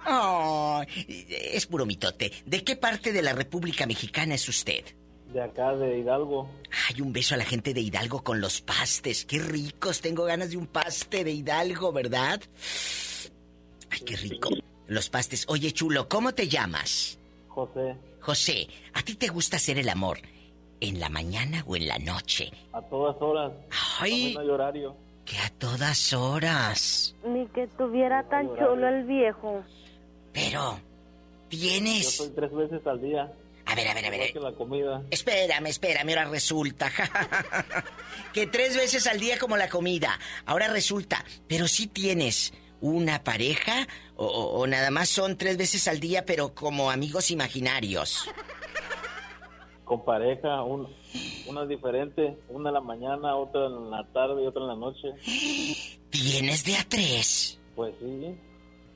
[0.06, 0.84] ¡Ah!
[1.06, 2.32] Es puro mitote.
[2.46, 4.84] ¿De qué parte de la República Mexicana es usted?
[5.32, 6.50] De acá, de Hidalgo.
[6.88, 9.24] Ay, un beso a la gente de Hidalgo con los pastes.
[9.24, 10.00] Qué ricos.
[10.00, 12.40] Tengo ganas de un paste de Hidalgo, ¿verdad?
[13.90, 14.50] Ay, qué rico.
[14.88, 15.44] Los pastes.
[15.48, 17.18] Oye, chulo, ¿cómo te llamas?
[17.48, 20.18] José, José, ¿a ti te gusta hacer el amor?
[20.80, 22.50] ¿En la mañana o en la noche?
[22.72, 23.52] a todas horas.
[24.00, 24.32] Ay.
[24.34, 24.96] No hay horario.
[25.26, 27.14] Que a todas horas.
[27.24, 29.62] Ni que tuviera tan chulo el viejo.
[30.32, 30.80] Pero, Yo
[31.48, 32.16] tienes...
[32.16, 33.30] soy tres veces al día.
[33.66, 34.32] A ver, a ver, a ver.
[34.32, 35.02] Que la comida.
[35.10, 36.90] Espérame, espérame, ahora resulta.
[38.32, 40.18] que tres veces al día como la comida.
[40.46, 41.24] Ahora resulta.
[41.46, 43.86] Pero si tienes una pareja
[44.16, 48.26] o, o- o nada más son tres veces al día pero como amigos imaginarios.
[49.90, 50.86] Con pareja, un,
[51.48, 52.38] una diferente.
[52.48, 55.08] Una en la mañana, otra en la tarde y otra en la noche.
[56.10, 57.58] ¿Tienes de a tres?
[57.74, 58.36] Pues sí,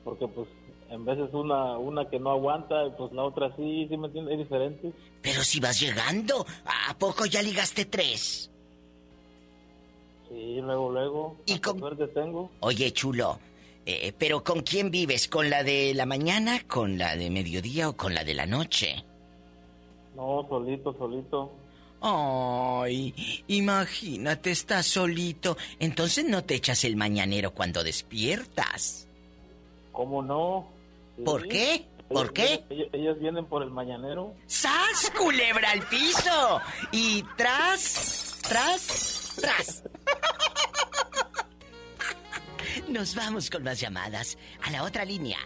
[0.05, 0.47] porque pues
[0.89, 4.35] en veces una una que no aguanta y pues la otra sí, sí me entiendes,
[4.35, 4.93] es diferente.
[5.21, 8.49] Pero si vas llegando, ¿a poco ya ligaste tres?
[10.29, 11.37] Sí, luego, luego.
[11.45, 12.49] ¿Y con suerte tengo?
[12.61, 13.37] Oye, chulo,
[13.85, 15.27] eh, pero ¿con quién vives?
[15.27, 19.03] ¿Con la de la mañana, con la de mediodía o con la de la noche?
[20.15, 21.51] No, solito, solito.
[22.01, 25.57] Ay, imagínate, estás solito.
[25.79, 29.07] Entonces no te echas el mañanero cuando despiertas.
[29.91, 30.67] ¿Cómo no?
[31.23, 31.85] ¿Por qué?
[32.09, 32.63] ¿Por qué?
[32.69, 34.33] Ellos, ellos vienen por el mañanero.
[34.45, 36.61] ¡Sas, culebra al piso!
[36.91, 39.83] Y tras, tras, tras.
[42.87, 45.39] Nos vamos con más llamadas a la otra línea.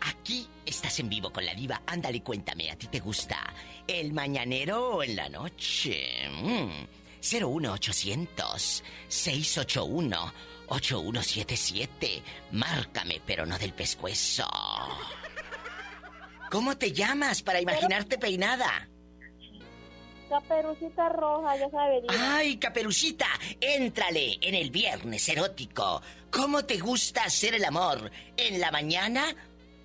[0.00, 1.82] Aquí estás en vivo con la diva.
[1.86, 3.38] Ándale, cuéntame, ¿a ti te gusta
[3.86, 6.28] el mañanero o en la noche?
[6.30, 6.86] Mm.
[7.20, 10.32] 01800 681
[10.68, 12.22] 8177.
[12.52, 14.48] Márcame, pero no del pescuezo.
[16.50, 18.88] ¿Cómo te llamas para imaginarte peinada?
[20.28, 22.04] Caperucita roja, ya sabes.
[22.08, 23.26] Ay, caperucita,
[23.60, 26.00] éntrale en el viernes erótico.
[26.30, 28.10] ¿Cómo te gusta hacer el amor?
[28.36, 29.34] ¿En la mañana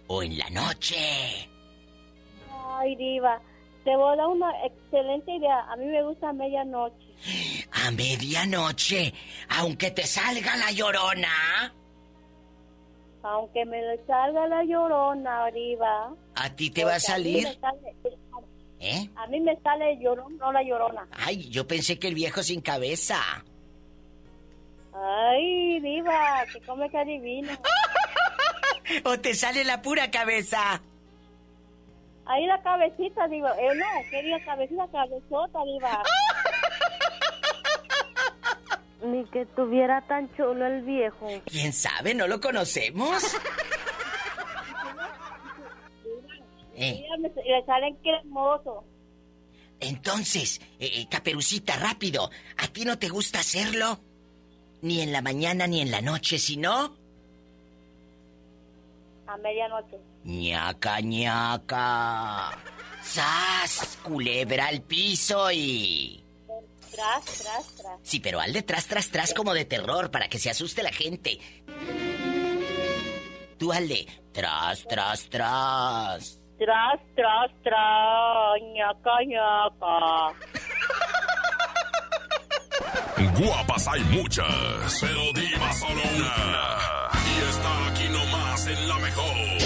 [0.07, 1.49] o en la noche?
[2.77, 3.39] Ay, diva,
[3.83, 5.59] te voy a dar una excelente idea.
[5.71, 7.05] A mí me gusta a medianoche.
[7.87, 9.13] A medianoche,
[9.49, 11.73] aunque te salga la llorona.
[13.23, 16.13] Aunque me le salga la llorona, diva.
[16.35, 17.59] ¿A ti te va a Porque a mí salir?
[17.59, 17.95] sale-
[18.79, 19.09] ¿Eh?
[19.15, 21.07] A mí me sale el llorón, no la llorona.
[21.11, 23.17] Ay, yo pensé que el viejo sin cabeza.
[24.93, 27.57] Ay, diva, que come que adivina.
[29.03, 30.81] ¿O te sale la pura cabeza?
[32.25, 33.51] Ahí la cabecita, diva.
[33.59, 36.03] Eh, no, quería cabecita, cabezota, diva.
[39.05, 41.27] Ni que tuviera tan chulo el viejo.
[41.45, 42.15] ¿Quién sabe?
[42.15, 43.35] ¿No lo conocemos?
[46.77, 47.05] Eh,
[47.45, 48.83] le salen cremoso.
[49.79, 52.29] entonces, eh, eh, Caperucita, rápido.
[52.57, 54.01] ¿A ti no te gusta hacerlo?
[54.81, 56.97] Ni en la mañana ni en la noche, sino...
[59.27, 59.97] A medianoche.
[60.23, 62.51] ñaca, ñaca.
[63.01, 63.97] ¡Sas!
[64.03, 66.23] Culebra al piso y...
[66.91, 67.99] Tras, tras, tras.
[68.03, 70.91] Sí, pero al de tras, tras, tras como de terror para que se asuste la
[70.91, 71.39] gente.
[73.57, 76.39] Tú al de tras, tras, tras.
[76.57, 78.61] Tras, tras, tras.
[78.73, 80.35] ñaca, ñaca.
[83.37, 87.14] Guapas hay muchas, pero diva solo una.
[88.77, 89.64] En la mejor.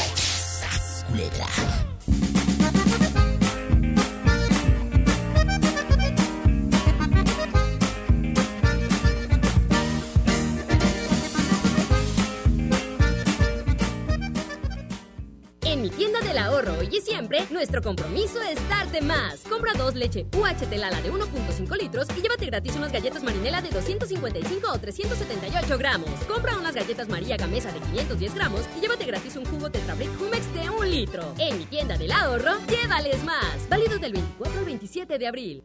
[15.70, 19.42] En mi tienda del ahorro hoy y siempre, nuestro compromiso es darte más.
[19.48, 23.70] Compra dos leche UHT Lala de 1.5 litros y llévate gratis unas galletas marinela de
[23.70, 26.10] 255 o 378 gramos.
[26.28, 30.10] Compra unas galletas María Gamesa de 510 gramos y llévate gratis un jugo Tetra Brick
[30.20, 31.36] Humex de 1 litro.
[31.38, 33.70] En mi tienda del ahorro, llévales más.
[33.70, 35.64] Válido del 24 al 27 de abril.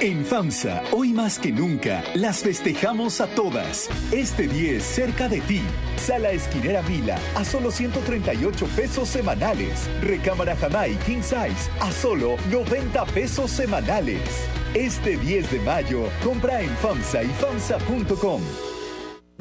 [0.00, 3.88] En FAMSA, hoy más que nunca, las festejamos a todas.
[4.10, 5.62] Este 10 cerca de ti.
[5.96, 9.88] Sala Esquinera Vila a solo 138 pesos semanales.
[10.00, 14.22] Recámara Jamai King Size a solo 90 pesos semanales.
[14.74, 18.40] Este 10 de mayo, compra en FAMSA y FAMSA.com.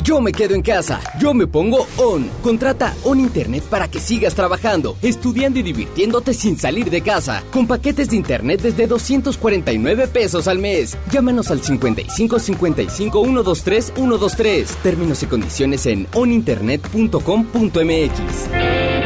[0.03, 2.27] Yo me quedo en casa, yo me pongo ON.
[2.41, 7.43] Contrata ON Internet para que sigas trabajando, estudiando y divirtiéndote sin salir de casa.
[7.51, 10.97] Con paquetes de Internet desde 249 pesos al mes.
[11.11, 14.77] Llámanos al 55 55 123 123.
[14.77, 19.00] Términos y condiciones en oninternet.com.mx.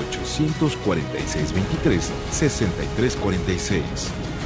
[2.30, 3.80] 846-23-6346.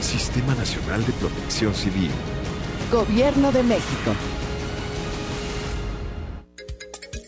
[0.01, 2.13] Sistema Nacional de Protección Civil.
[2.93, 4.15] Gobierno de México.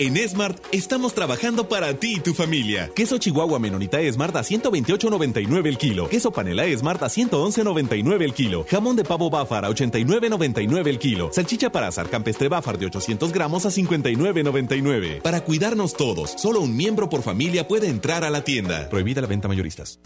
[0.00, 2.88] En Smart estamos trabajando para ti y tu familia.
[2.94, 6.08] Queso Chihuahua Menonita Smart a 128.99 el kilo.
[6.08, 8.64] Queso Panela Smart a 111.99 el kilo.
[8.70, 11.30] Jamón de pavo Bafar a 89.99 el kilo.
[11.32, 15.20] Salchicha para azar campestre Bafar de 800 gramos a 59.99.
[15.20, 18.88] Para cuidarnos todos, solo un miembro por familia puede entrar a la tienda.
[18.90, 19.98] Prohibida la venta mayoristas.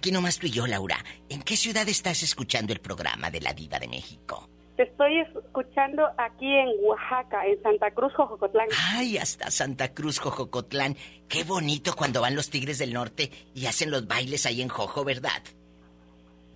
[0.00, 1.04] Aquí nomás tú y yo, Laura.
[1.28, 4.48] ¿En qué ciudad estás escuchando el programa de la Diva de México?
[4.78, 8.68] Te estoy escuchando aquí en Oaxaca, en Santa Cruz, Jojocotlán.
[8.94, 10.96] Ay, hasta Santa Cruz, Jojocotlán.
[11.28, 15.04] Qué bonito cuando van los Tigres del Norte y hacen los bailes ahí en Jojo,
[15.04, 15.42] ¿verdad?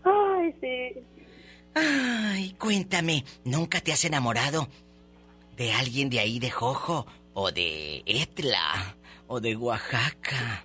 [0.05, 1.03] Ay, sí.
[1.75, 4.69] Ay, cuéntame, ¿nunca te has enamorado
[5.59, 7.07] de alguien de ahí de Jojo?
[7.35, 8.97] ¿O de Etla?
[9.27, 10.65] ¿O de Oaxaca?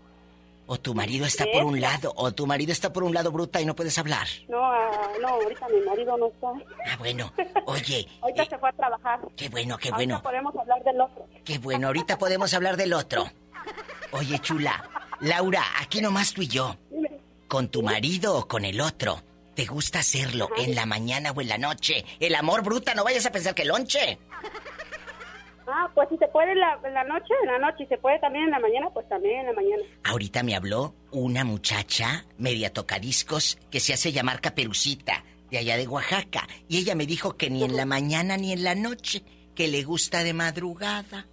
[0.72, 2.14] ¿O tu marido está por un lado?
[2.16, 4.28] ¿O tu marido está por un lado bruta y no puedes hablar?
[4.48, 6.48] No, ah, no, ahorita mi marido no está.
[6.86, 7.34] Ah, bueno.
[7.66, 9.20] Oye, Ahorita se fue a trabajar.
[9.36, 10.22] qué bueno, qué Ahorita bueno.
[10.22, 11.26] podemos hablar del otro.
[11.44, 13.26] Qué bueno, ahorita podemos hablar del otro.
[14.12, 14.88] Oye, chula,
[15.22, 16.76] Laura, aquí nomás tú y yo.
[17.48, 19.24] ¿Con tu marido o con el otro?
[19.56, 22.06] ¿Te gusta hacerlo en la mañana o en la noche?
[22.20, 24.20] El amor bruta, no vayas a pensar que lonche.
[25.72, 27.84] Ah, pues si se puede en la, en la noche, en la noche.
[27.84, 29.84] Y se puede también en la mañana, pues también en la mañana.
[30.04, 35.88] Ahorita me habló una muchacha media tocadiscos que se hace llamar Caperucita, de allá de
[35.88, 36.48] Oaxaca.
[36.68, 39.24] Y ella me dijo que ni en la mañana ni en la noche,
[39.56, 41.28] que le gusta de madrugada.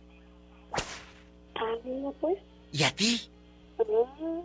[1.54, 2.38] Ah, mira, pues.
[2.72, 3.30] ¿Y a ti?
[3.78, 4.42] Ah.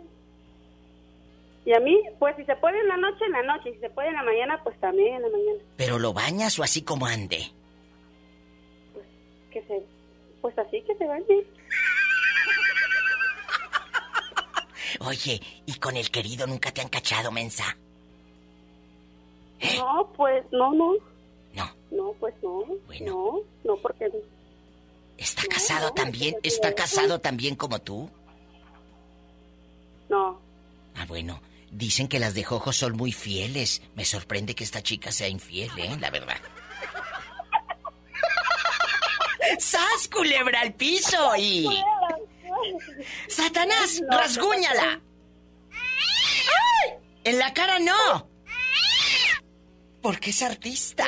[1.64, 3.70] Y a mí, pues si se puede en la noche, en la noche.
[3.70, 5.58] Y si se puede en la mañana, pues también en la mañana.
[5.76, 7.52] ¿Pero lo bañas o así como ande?
[9.52, 9.82] Que se...
[10.40, 11.44] Pues así que se bañe.
[15.00, 17.76] Oye, ¿y con el querido nunca te han cachado, mensa?
[19.76, 20.94] No, pues no, no.
[21.54, 21.70] No.
[21.90, 22.64] No, pues no.
[23.00, 24.10] No, no, porque...
[25.18, 26.34] ¿Está casado también?
[26.42, 28.10] ¿Está casado también como tú?
[30.08, 30.40] No.
[30.96, 31.40] Ah, bueno.
[31.70, 33.82] Dicen que las de Jojo son muy fieles.
[33.94, 35.96] Me sorprende que esta chica sea infiel, ¿eh?
[36.00, 36.36] La verdad.
[39.58, 41.32] ¡Sas, culebra al piso!
[41.36, 41.68] Y...
[43.28, 45.00] ¡Satanás, rasguñala!
[47.24, 48.28] ¡En la cara no!
[50.00, 51.06] Porque es artista.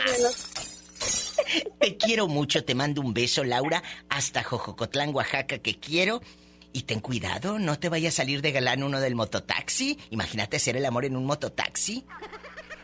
[1.81, 6.21] Te quiero mucho, te mando un beso, Laura, hasta Jojocotlán, Oaxaca, que quiero.
[6.73, 9.99] Y ten cuidado, no te vaya a salir de galán uno del mototaxi.
[10.11, 12.05] Imagínate hacer el amor en un mototaxi.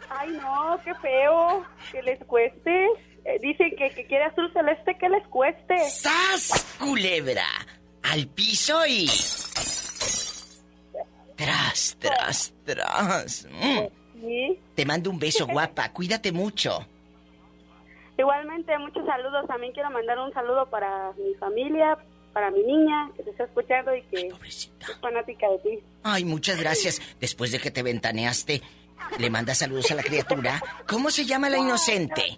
[0.09, 1.65] Ay, no, qué feo.
[1.91, 2.89] Que les cueste.
[3.25, 5.79] Eh, dicen que, que quiere azul celeste, que les cueste.
[5.79, 7.47] ¡Sas, culebra!
[8.03, 9.07] Al piso y...
[11.37, 13.47] Tras, tras, tras.
[13.51, 14.21] Mm.
[14.21, 14.59] Sí.
[14.75, 15.91] Te mando un beso, guapa.
[15.93, 16.87] Cuídate mucho.
[18.19, 19.47] Igualmente, muchos saludos.
[19.47, 21.97] También quiero mandar un saludo para mi familia,
[22.35, 24.71] para mi niña, que te está escuchando y que es
[25.01, 25.85] fanática de ti.
[26.03, 27.01] Ay, muchas gracias.
[27.19, 28.61] Después de que te ventaneaste,
[29.19, 30.63] le manda saludos a la criatura.
[30.87, 32.37] ¿Cómo se llama la inocente?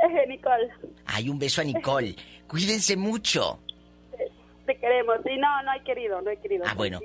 [0.22, 0.68] Eh, Nicole,
[1.06, 2.16] Ay, un beso a Nicole.
[2.46, 3.60] Cuídense mucho.
[4.66, 5.16] te queremos.
[5.24, 6.64] Sí, no, no he querido, no he querido.
[6.66, 7.00] Ah, bueno.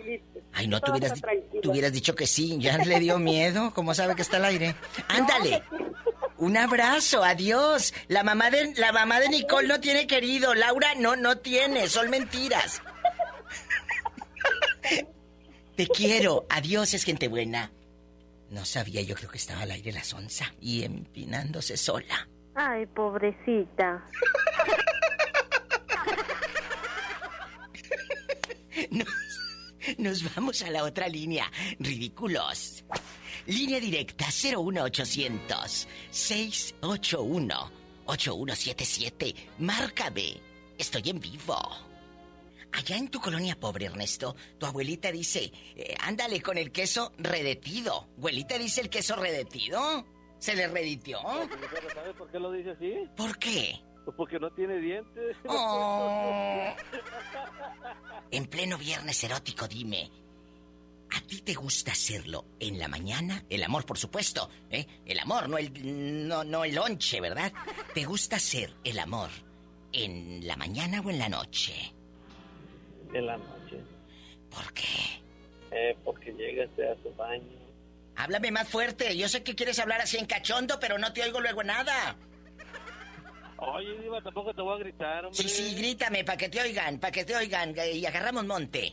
[0.54, 1.22] Ay, no, tú hubieras,
[1.62, 2.58] tú hubieras dicho que sí.
[2.60, 3.72] Ya le dio miedo.
[3.74, 4.76] ¿Cómo sabe que está al aire?
[5.10, 5.64] Ándale.
[6.38, 7.94] Un abrazo, adiós.
[8.08, 10.54] La mamá de la mamá de Nicole no tiene querido.
[10.54, 11.88] Laura no, no tiene.
[11.88, 12.82] Son mentiras.
[15.76, 16.46] Te quiero.
[16.50, 17.72] Adiós, es gente buena.
[18.50, 22.28] No sabía, yo creo que estaba al aire la sonza y empinándose sola.
[22.56, 24.03] Ay, pobrecita.
[28.91, 29.07] Nos,
[29.98, 31.52] nos vamos a la otra línea.
[31.80, 32.84] Ridículos.
[33.45, 37.72] Línea directa 01800 681
[38.06, 39.36] 8177.
[39.60, 40.38] Márcame.
[40.77, 41.57] Estoy en vivo.
[42.72, 48.10] Allá en tu colonia pobre, Ernesto, tu abuelita dice, eh, ándale con el queso redetido.
[48.18, 50.06] ¿Abuelita dice el queso redetido?
[50.46, 51.18] ¿Se le reditió?
[51.24, 52.94] ¿Sabes por qué lo dice así?
[53.18, 53.82] ¿Por qué?
[54.04, 55.36] Pues porque no tiene dientes.
[55.48, 56.72] Oh.
[58.32, 60.12] En pleno viernes erótico, dime.
[61.16, 63.44] ¿A ti te gusta hacerlo en la mañana?
[63.50, 64.86] El amor, por supuesto, ¿eh?
[65.04, 67.52] El amor, no el, no, no el lonche, ¿verdad?
[67.96, 69.32] ¿Te gusta hacer el amor
[69.94, 71.74] en la mañana o en la noche?
[73.14, 73.80] En la noche.
[74.52, 75.24] ¿Por qué?
[75.72, 77.65] Eh, porque llegas a tu baño.
[78.18, 79.16] Háblame más fuerte.
[79.18, 82.16] Yo sé que quieres hablar así en cachondo, pero no te oigo luego nada.
[83.58, 85.42] Oye, Diva, tampoco te voy a gritar, hombre.
[85.42, 88.92] Sí, sí, grítame para que te oigan, para que te oigan eh, y agarramos monte.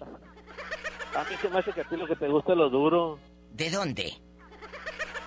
[1.15, 3.19] A mí se me hace que a ti lo que te gusta es lo duro.
[3.51, 4.15] ¿De dónde?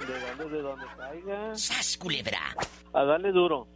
[0.08, 1.56] De dónde, de donde caiga.
[1.56, 2.56] ¡Sas, culebra!
[2.94, 3.68] A darle duro.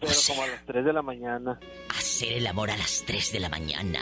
[0.00, 1.58] Pero como a las 3 de la mañana.
[1.96, 4.00] Hacer el amor a las 3 de la mañana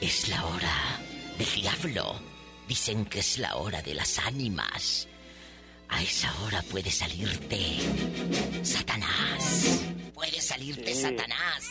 [0.00, 0.98] es la hora
[1.38, 2.33] del diablo.
[2.68, 5.06] Dicen que es la hora de las ánimas.
[5.88, 7.78] A esa hora puede salirte
[8.62, 9.82] Satanás.
[10.14, 11.02] Puede salirte Sí.
[11.02, 11.70] Satanás.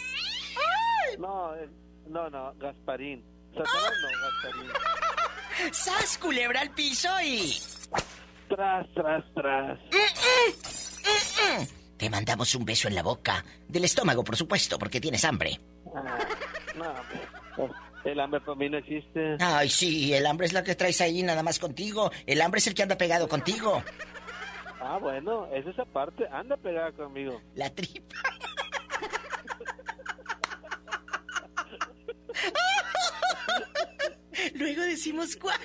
[1.19, 1.69] No, eh,
[2.07, 3.23] no, no, Gasparín.
[3.53, 4.71] Satanás no, Gasparín.
[5.73, 7.59] ¡Sas, culebra al piso y...
[8.49, 9.79] Tras, tras, tras.
[11.97, 13.43] Te mandamos un beso en la boca.
[13.67, 15.59] Del estómago, por supuesto, porque tienes hambre.
[15.95, 16.17] Ah,
[16.75, 16.93] no.
[18.05, 19.37] El hambre para mí no existe.
[19.39, 22.11] Ay, sí, el hambre es la que traes ahí nada más contigo.
[22.25, 23.83] El hambre es el que anda pegado contigo.
[24.81, 26.25] Ah, bueno, es esa parte.
[26.31, 27.41] Anda pegada conmigo.
[27.55, 28.13] La tripa.
[34.55, 35.59] Luego decimos cuál.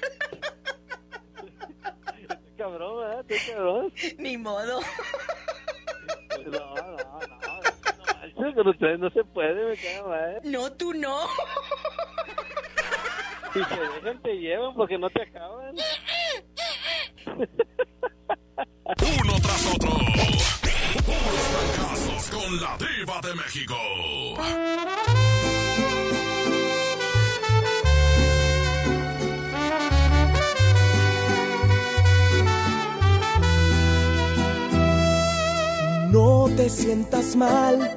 [2.57, 3.25] Cabrón, ¿verdad?
[3.27, 3.93] Qué cabrón.
[4.19, 4.81] Ni modo.
[6.47, 7.58] No, no, no.
[8.43, 10.41] no, Con ustedes no se puede, me cago mal.
[10.45, 11.27] No, tú no.
[13.53, 15.75] Si se dejan, te llevan porque no te acaban.
[18.97, 19.91] Uno tras otro.
[21.07, 23.75] Puros fracasos con la diva de México.
[36.11, 37.97] No te sientas mal,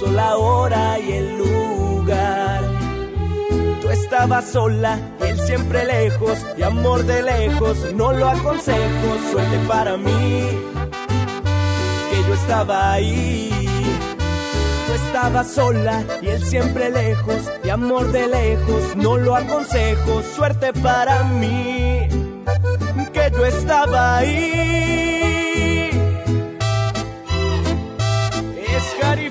[0.00, 2.62] puso la hora y el lugar.
[3.80, 9.96] Tú estabas sola, él siempre lejos, y amor de lejos, no lo aconsejo, suerte para
[9.96, 10.48] mí,
[12.10, 13.50] que yo estaba ahí.
[14.86, 20.72] Tú estabas sola y él siempre lejos, y amor de lejos, no lo aconsejo, suerte
[20.72, 22.08] para mí,
[23.12, 25.90] que yo estaba ahí.
[28.76, 29.30] Es Harry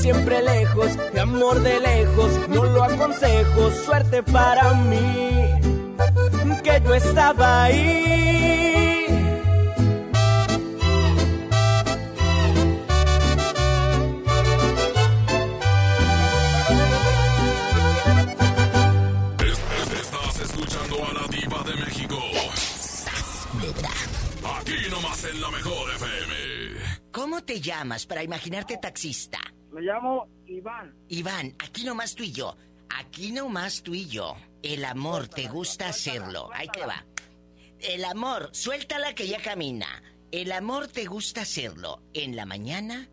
[0.00, 5.60] siempre lejos, de amor de lejos, no lo aconsejo, suerte para mí,
[6.62, 8.04] que yo estaba ahí.
[20.00, 22.18] Estás escuchando a la diva de México.
[24.58, 26.34] Aquí nomás en la mejor FM.
[27.10, 29.38] ¿Cómo te llamas para imaginarte taxista?
[29.78, 30.92] Me llamo Iván.
[31.08, 32.56] Iván, aquí nomás tú y yo.
[32.98, 34.34] Aquí nomás tú y yo.
[34.60, 36.50] El amor te gusta hacerlo.
[36.52, 37.04] Ahí te va.
[37.78, 39.86] El amor, suéltala que ya camina.
[40.32, 43.08] El amor te gusta hacerlo en la mañana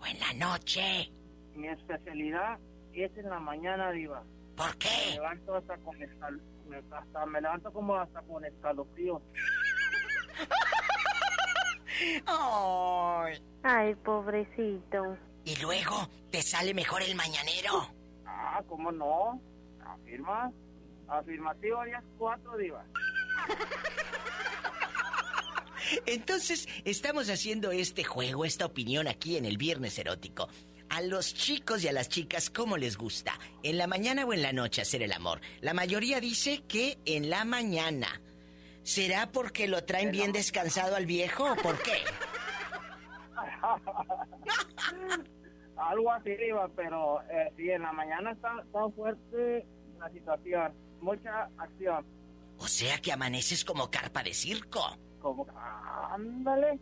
[0.00, 1.12] o en la noche.
[1.54, 2.58] Mi especialidad
[2.92, 4.24] es en la mañana, Diva.
[4.56, 4.88] ¿Por qué?
[5.10, 6.40] Me levanto hasta con escal...
[6.68, 9.22] me, hasta, me levanto como hasta con escalofrío.
[12.26, 13.40] Ay.
[13.62, 15.16] Ay, pobrecito.
[15.48, 17.88] Y luego te sale mejor el mañanero.
[18.26, 19.40] Ah, ¿cómo no?
[19.82, 20.52] Afirma.
[21.08, 22.84] Afirmativo, días cuatro, Diva.
[26.04, 30.50] Entonces, estamos haciendo este juego, esta opinión aquí en el Viernes Erótico.
[30.90, 33.32] A los chicos y a las chicas, ¿cómo les gusta?
[33.62, 35.40] ¿En la mañana o en la noche hacer el amor?
[35.62, 38.20] La mayoría dice que en la mañana.
[38.82, 42.02] ¿Será porque lo traen bien descansado al viejo o por qué?
[45.78, 49.66] Algo así, Diva, pero eh, sí, en la mañana está, está fuerte
[49.98, 50.74] la situación.
[51.00, 52.04] Mucha acción.
[52.58, 54.80] O sea que amaneces como carpa de circo.
[55.20, 55.46] Como,
[56.10, 56.78] ándale.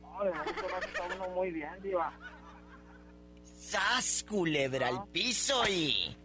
[0.00, 2.12] No, de no está uno muy bien, Diva.
[3.44, 6.16] ¡Sas, culebra al piso y...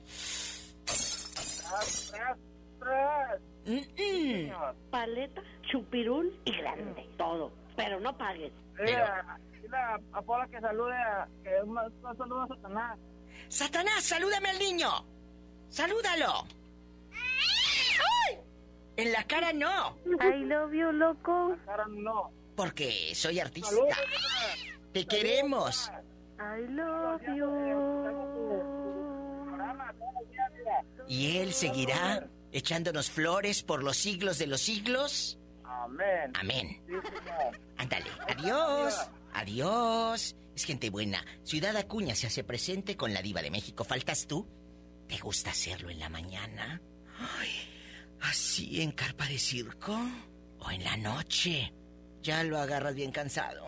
[0.86, 2.38] Tras, tras,
[2.80, 3.42] tras.
[3.66, 7.08] Mm, Paleta, chupirul y grande.
[7.18, 7.52] Todo.
[7.76, 8.52] Pero no pagues.
[8.78, 9.04] Dile
[9.76, 13.00] a- dile a, a Paula que salude a, que un, un saludo a Satanás.
[13.50, 14.90] Satanás, salúdame al niño.
[15.70, 16.46] Salúdalo.
[17.12, 18.38] ¡Ay!
[18.98, 19.96] En la cara no.
[20.06, 21.56] I love you, loco.
[21.66, 22.32] Cara no.
[22.56, 23.70] Porque soy artista.
[24.94, 25.92] Te queremos.
[26.40, 28.68] I love you.
[31.08, 35.40] ¿Y él seguirá echándonos flores por los siglos de los siglos?
[35.64, 36.34] Amén.
[36.40, 36.82] Amén.
[37.78, 38.10] Ándale.
[38.30, 39.10] Adiós.
[39.38, 40.36] Adiós.
[40.56, 41.24] Es gente buena.
[41.44, 43.84] Ciudad Acuña se hace presente con la diva de México.
[43.84, 44.48] ¿Faltas tú?
[45.08, 46.82] ¿Te gusta hacerlo en la mañana?
[47.20, 47.52] Ay,
[48.22, 49.96] ¿Así en carpa de circo?
[50.60, 51.72] ¿O en la noche?
[52.24, 53.68] Ya lo agarras bien cansado.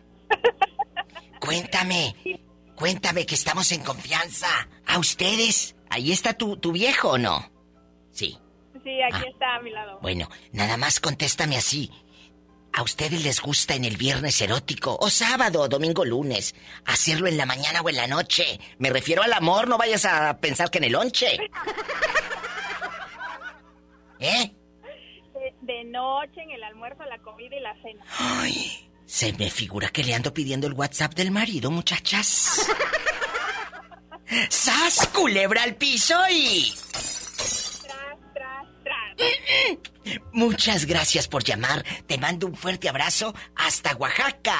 [1.40, 2.16] cuéntame,
[2.74, 4.48] cuéntame que estamos en confianza.
[4.88, 5.76] ¿A ustedes?
[5.92, 7.48] ¿Ahí está tu, tu viejo o no?
[8.10, 8.40] Sí.
[8.84, 10.00] Sí, aquí está a mi lado.
[10.02, 11.92] Bueno, nada más contéstame así.
[12.74, 16.56] ¿A ustedes les gusta en el viernes erótico o sábado, domingo, lunes?
[16.86, 18.60] ¿Hacerlo en la mañana o en la noche?
[18.78, 21.38] Me refiero al amor, no vayas a pensar que en el lonche.
[24.20, 24.52] ¿Eh?
[25.34, 28.06] De, de noche, en el almuerzo, la comida y la cena.
[28.18, 32.70] Ay, se me figura que le ando pidiendo el WhatsApp del marido, muchachas.
[34.50, 36.72] ¡Sas, culebra al piso y...
[40.32, 41.84] Muchas gracias por llamar.
[42.08, 44.58] Te mando un fuerte abrazo hasta Oaxaca.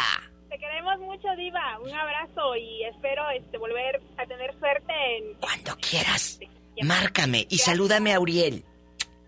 [0.50, 1.80] Te queremos mucho, Diva.
[1.80, 5.34] Un abrazo y espero este, volver a tener suerte en...
[5.40, 6.40] Cuando quieras.
[6.82, 8.64] Márcame y salúdame a Uriel.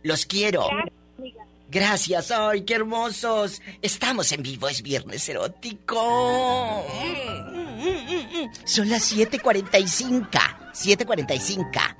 [0.04, 0.68] Los quiero.
[0.68, 1.46] Gracias, amiga.
[1.70, 3.62] Gracias, ay, qué hermosos.
[3.82, 6.86] Estamos en vivo, es viernes erótico.
[8.66, 10.30] Son las 7:45.
[10.74, 11.96] 7:45.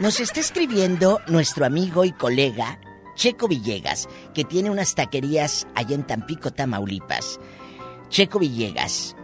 [0.00, 2.80] Nos está escribiendo nuestro amigo y colega
[3.14, 7.38] Checo Villegas, que tiene unas taquerías allá en Tampico, Tamaulipas.
[8.08, 9.16] Checo Villegas,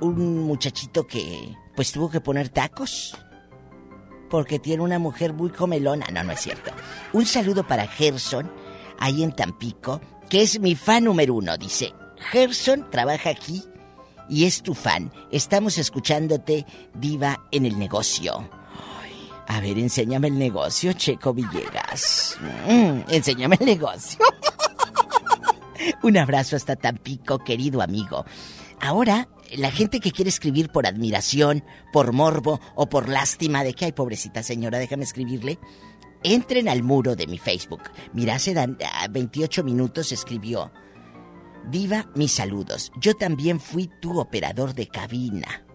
[0.00, 3.16] un muchachito que pues tuvo que poner tacos
[4.32, 6.06] porque tiene una mujer muy comelona.
[6.10, 6.70] No, no es cierto.
[7.12, 8.50] Un saludo para Gerson,
[8.98, 10.00] ahí en Tampico,
[10.30, 11.58] que es mi fan número uno.
[11.58, 11.92] Dice,
[12.30, 13.62] Gerson trabaja aquí
[14.30, 15.12] y es tu fan.
[15.30, 16.64] Estamos escuchándote,
[16.94, 18.48] diva, en el negocio.
[19.52, 22.38] A ver, enséñame el negocio, Checo Villegas.
[22.66, 24.18] Mm, enséñame el negocio.
[26.02, 28.24] Un abrazo hasta Tampico, querido amigo.
[28.80, 33.84] Ahora, la gente que quiere escribir por admiración, por morbo o por lástima de que
[33.84, 35.58] hay pobrecita señora, déjame escribirle.
[36.22, 37.82] Entren al muro de mi Facebook.
[38.14, 38.54] Mira, hace
[39.10, 40.72] 28 minutos escribió.
[41.68, 42.90] Diva, mis saludos.
[42.98, 45.66] Yo también fui tu operador de cabina.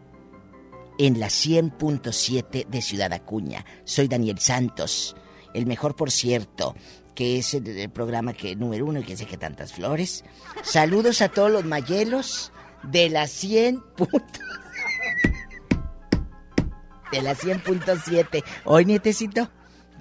[0.97, 3.65] En la 100.7 de Ciudad Acuña.
[3.83, 5.15] Soy Daniel Santos.
[5.53, 6.75] El mejor, por cierto,
[7.13, 10.23] que es el, programa que número uno y que sé que tantas flores.
[10.63, 12.51] Saludos a todos los mayelos
[12.83, 13.83] de la 100.
[17.11, 18.43] De la 100.7.
[18.65, 19.49] Hoy, nietecito,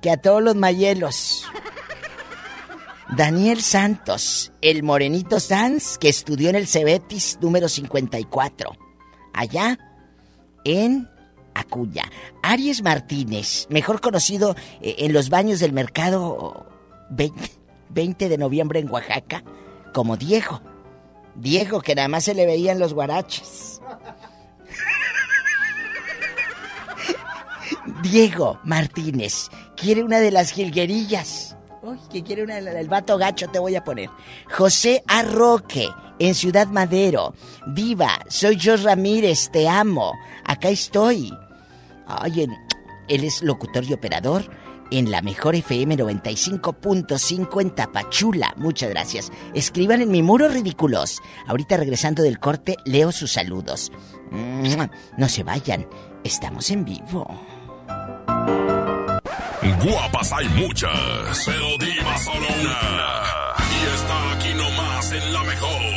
[0.02, 1.44] que a todos los mayelos.
[3.16, 8.72] Daniel Santos, el morenito Sanz, que estudió en el Cebetis número 54.
[9.32, 9.78] Allá
[10.66, 11.08] en
[11.54, 12.10] Acuña.
[12.42, 16.66] Aries Martínez, mejor conocido eh, en los baños del mercado
[17.08, 19.44] 20, de noviembre en Oaxaca,
[19.94, 20.60] como Diego.
[21.36, 23.80] Diego, que nada más se le veían los guaraches.
[28.02, 31.55] Diego Martínez quiere una de las jilguerillas.
[31.86, 34.10] Uy, que quiere una del vato gacho, te voy a poner.
[34.50, 35.88] José Arroque,
[36.18, 37.32] en Ciudad Madero.
[37.68, 40.12] Diva, soy yo Ramírez, te amo.
[40.44, 41.32] Acá estoy.
[42.08, 42.48] Ay,
[43.08, 44.50] él es locutor y operador
[44.90, 48.52] en la mejor FM 95.5 en Tapachula.
[48.56, 49.30] Muchas gracias.
[49.54, 51.20] Escriban en mi muro ridículos.
[51.46, 53.92] Ahorita regresando del corte, leo sus saludos.
[54.30, 55.86] No se vayan,
[56.24, 57.28] estamos en vivo.
[59.74, 62.78] Guapas hay muchas, pero diva solo una.
[63.70, 65.96] Y está aquí nomás en la mejor.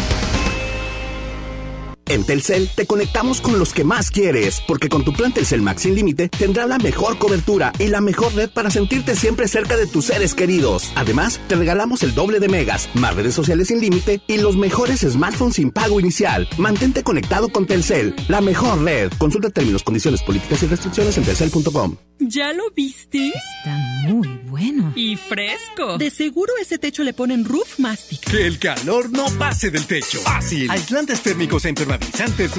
[2.11, 5.83] En Telcel te conectamos con los que más quieres, porque con tu plan Telcel Max
[5.83, 9.87] sin límite tendrás la mejor cobertura y la mejor red para sentirte siempre cerca de
[9.87, 10.91] tus seres queridos.
[10.95, 14.99] Además, te regalamos el doble de megas, más redes sociales sin límite y los mejores
[15.09, 16.49] smartphones sin pago inicial.
[16.57, 19.09] Mantente conectado con Telcel, la mejor red.
[19.17, 21.95] Consulta términos, condiciones, políticas y restricciones en telcel.com.
[22.19, 23.29] ¿Ya lo viste?
[23.29, 23.77] Está
[24.07, 24.93] muy bueno.
[24.95, 25.97] Y fresco.
[25.97, 28.19] De seguro ese techo le ponen roof mastic.
[28.29, 30.19] Que el calor no pase del techo.
[30.19, 30.69] Fácil.
[30.69, 31.69] Aislantes térmicos e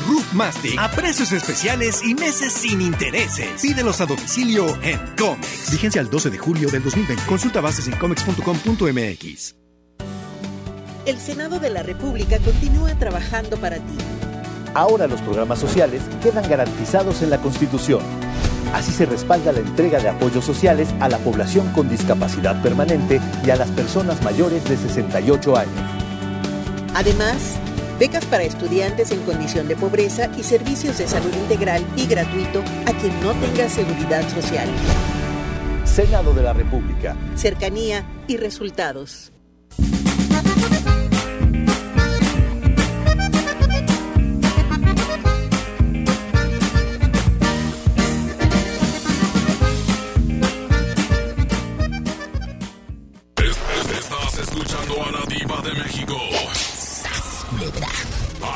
[0.09, 0.79] Roof Mastic.
[0.79, 3.61] A precios especiales y meses sin intereses.
[3.61, 5.71] Pídelos a domicilio en Comex.
[5.71, 7.25] Vigencia al 12 de julio del 2020.
[7.27, 9.55] Consulta bases en comex.com.mx.
[11.07, 13.97] El Senado de la República continúa trabajando para ti.
[14.75, 18.03] Ahora los programas sociales quedan garantizados en la Constitución
[18.73, 23.51] Así se respalda la entrega de apoyos sociales a la población con discapacidad permanente y
[23.51, 25.75] a las personas mayores de 68 años.
[26.95, 27.57] Además,
[28.03, 32.93] becas para estudiantes en condición de pobreza y servicios de salud integral y gratuito a
[32.95, 34.69] quien no tenga seguridad social.
[35.85, 37.17] Senado de la República.
[37.37, 39.33] Cercanía y resultados.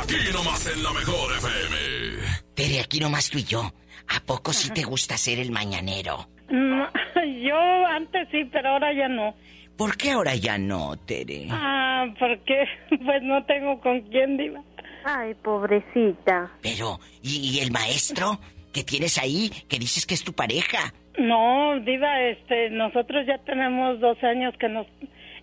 [0.06, 1.76] Aquí nomás en la mejor FM.
[2.54, 3.72] Tere, aquí nomás tú y yo.
[4.06, 6.28] ¿A poco sí te gusta ser el mañanero?
[6.48, 6.86] No,
[7.42, 9.34] yo antes sí, pero ahora ya no.
[9.76, 11.48] ¿Por qué ahora ya no, Tere?
[11.50, 14.62] Ah, porque pues no tengo con quién, Diva.
[15.04, 16.52] Ay, pobrecita.
[16.62, 18.38] Pero, ¿y, y el maestro
[18.72, 20.94] que tienes ahí, que dices que es tu pareja?
[21.18, 24.86] No, Diva, este, nosotros ya tenemos dos años que nos...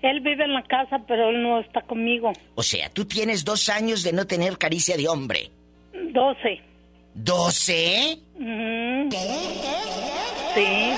[0.03, 2.31] Él vive en la casa, pero él no está conmigo.
[2.55, 5.49] O sea, tú tienes dos años de no tener caricia de hombre.
[6.11, 6.61] Doce.
[7.15, 8.19] ¿Doce?
[10.53, 10.93] Sí.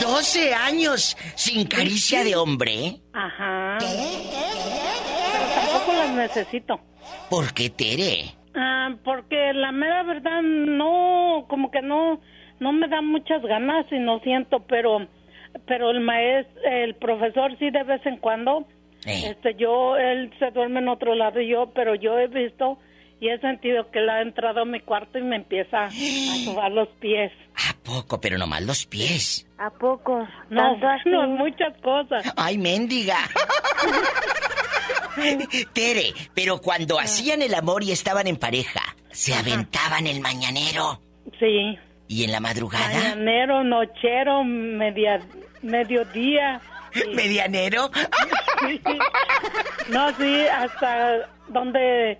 [0.00, 3.00] ¿Doce años sin caricia de hombre?
[3.12, 3.78] Ajá.
[3.80, 6.80] Pero tampoco las necesito.
[7.28, 8.34] ¿Por qué, Tere?
[8.54, 12.20] Ah, porque la mera verdad no, como que no,
[12.60, 15.08] no me da muchas ganas y no siento, pero,
[15.66, 18.66] pero el maestro, el profesor sí de vez en cuando,
[19.04, 22.78] este, yo, él se duerme en otro lado y yo, pero yo he visto
[23.20, 25.90] y he sentido que él ha entrado a mi cuarto y me empieza a
[26.44, 27.32] sobar los pies.
[27.54, 28.20] ¿A poco?
[28.20, 29.46] Pero nomás los pies.
[29.58, 30.26] ¿A poco?
[30.48, 30.76] No,
[31.06, 32.32] no, muchas cosas.
[32.36, 33.16] ¡Ay, mendiga!
[35.74, 38.80] Tere, pero cuando hacían el amor y estaban en pareja,
[39.10, 41.00] ¿se aventaban el mañanero?
[41.38, 41.76] Sí.
[42.08, 42.88] ¿Y en la madrugada?
[42.88, 45.20] Mañanero, nochero, media,
[45.62, 46.60] mediodía.
[47.14, 47.90] ¿Medianero?
[49.90, 52.18] No, sí, hasta donde,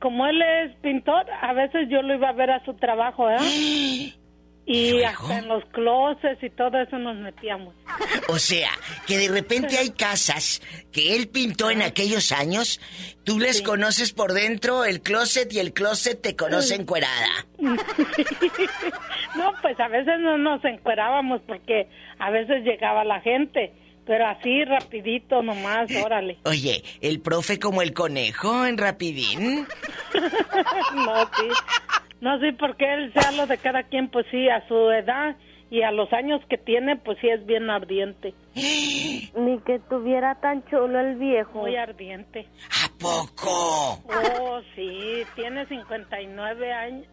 [0.00, 4.12] como él es pintor, a veces yo lo iba a ver a su trabajo, ¿eh?
[4.66, 7.74] Y hasta en los closets y todo eso nos metíamos.
[8.28, 8.70] O sea,
[9.06, 10.62] que de repente hay casas
[10.92, 12.80] que él pintó en aquellos años,
[13.22, 17.46] tú les conoces por dentro el closet y el closet te conoce encuerada.
[19.36, 21.88] No, pues a veces no nos encuerábamos porque
[22.20, 23.72] a veces llegaba la gente,
[24.06, 26.38] pero así rapidito nomás, órale.
[26.44, 29.66] Oye, ¿el profe como el conejo en Rapidín?
[30.94, 31.48] No, sí.
[32.24, 35.36] No, sí, porque él sea lo de cada quien, pues sí, a su edad
[35.70, 38.32] y a los años que tiene, pues sí es bien ardiente.
[38.54, 41.60] Ni que tuviera tan chulo el viejo.
[41.60, 42.48] Muy ardiente.
[42.82, 44.02] ¿A poco?
[44.40, 47.06] Oh, sí, tiene 59 años.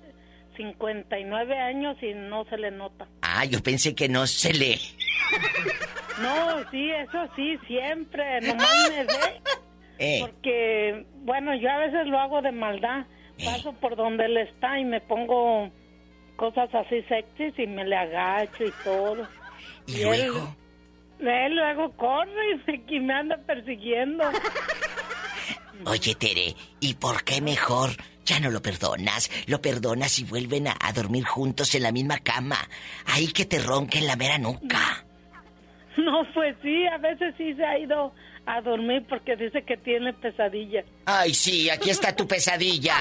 [0.55, 3.05] 59 años y no se le nota.
[3.21, 4.77] Ah, yo pensé que no se le...
[6.21, 8.39] No, sí, eso sí, siempre.
[8.41, 9.41] Nomás me ve.
[10.03, 10.17] Eh.
[10.21, 13.05] Porque, bueno, yo a veces lo hago de maldad.
[13.43, 15.69] Paso por donde él está y me pongo
[16.35, 19.27] cosas así sexys y me le agacho y todo.
[19.87, 20.55] ¿Y luego?
[21.19, 24.23] él luego corre y me, y me anda persiguiendo.
[25.85, 27.91] Oye, Tere, ¿y por qué mejor
[28.25, 29.29] ya no lo perdonas?
[29.47, 32.57] Lo perdonas y vuelven a, a dormir juntos en la misma cama.
[33.05, 35.05] Ahí que te ronquen la mera nuca.
[35.97, 38.13] No, pues sí, a veces sí se ha ido
[38.45, 40.83] a dormir porque dice que tiene pesadilla.
[41.05, 42.95] Ay, sí, aquí está tu pesadilla.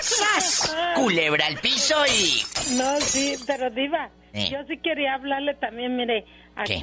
[0.00, 0.74] ¡Sas!
[0.96, 2.42] Culebra al piso y...
[2.76, 4.48] No, sí, pero Diva, Eh.
[4.50, 6.24] yo sí quería hablarle también, mire,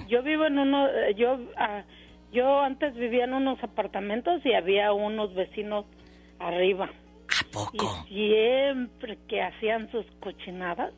[0.07, 1.83] yo vivo en uno, eh, yo, ah,
[2.31, 5.85] yo antes vivía en unos apartamentos y había unos vecinos
[6.39, 6.89] arriba.
[7.27, 8.05] ¿A poco?
[8.09, 10.93] Y siempre que hacían sus cochinadas,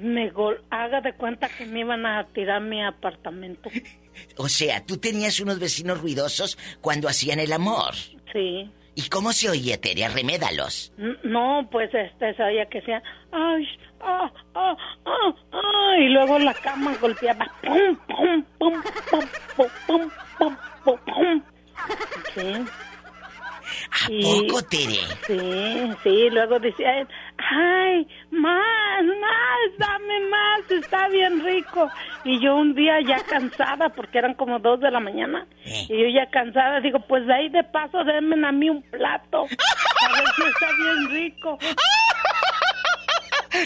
[0.00, 3.70] me gol haga de cuenta que me iban a tirar mi apartamento.
[4.36, 7.94] O sea, tú tenías unos vecinos ruidosos cuando hacían el amor.
[8.32, 8.68] Sí.
[8.96, 10.04] ¿Y cómo se oía, Tere?
[10.04, 10.92] Arremédalos.
[10.98, 13.00] N- No, pues este sabía que sea,
[13.30, 13.64] ay,
[14.00, 14.76] ah, ah,
[15.06, 19.24] ah, ah, y luego la cama golpeaba, pum, pum, pum, pum,
[19.56, 21.42] pum, pum, pum, pum, pum.
[22.34, 22.64] Sí.
[23.90, 25.00] ¿A Y- poco, Tere?
[25.26, 27.08] Sí, sí, luego decía, él,
[27.38, 31.90] ay, más, más, dame más, está bien rico.
[32.24, 36.08] Y yo un día ya cansada, porque eran como dos de la mañana, y yo
[36.14, 40.28] ya cansada, digo, pues de ahí de paso denme a mí un plato, a ver
[40.36, 41.58] si está bien rico.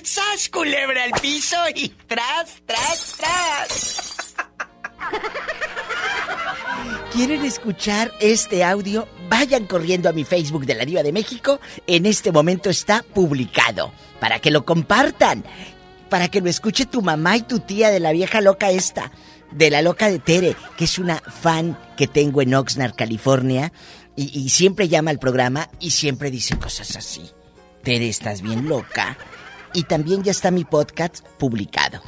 [0.04, 4.21] ¡Sas, culebra al piso y tras, tras, tras!
[7.12, 9.06] ¿Quieren escuchar este audio?
[9.28, 11.60] Vayan corriendo a mi Facebook de la Diva de México.
[11.86, 13.92] En este momento está publicado.
[14.18, 15.44] Para que lo compartan.
[16.08, 19.12] Para que lo escuche tu mamá y tu tía de la vieja loca esta.
[19.50, 23.74] De la loca de Tere, que es una fan que tengo en Oxnard, California.
[24.16, 27.30] Y, y siempre llama al programa y siempre dice cosas así.
[27.82, 29.18] Tere, estás bien loca.
[29.74, 32.00] Y también ya está mi podcast publicado.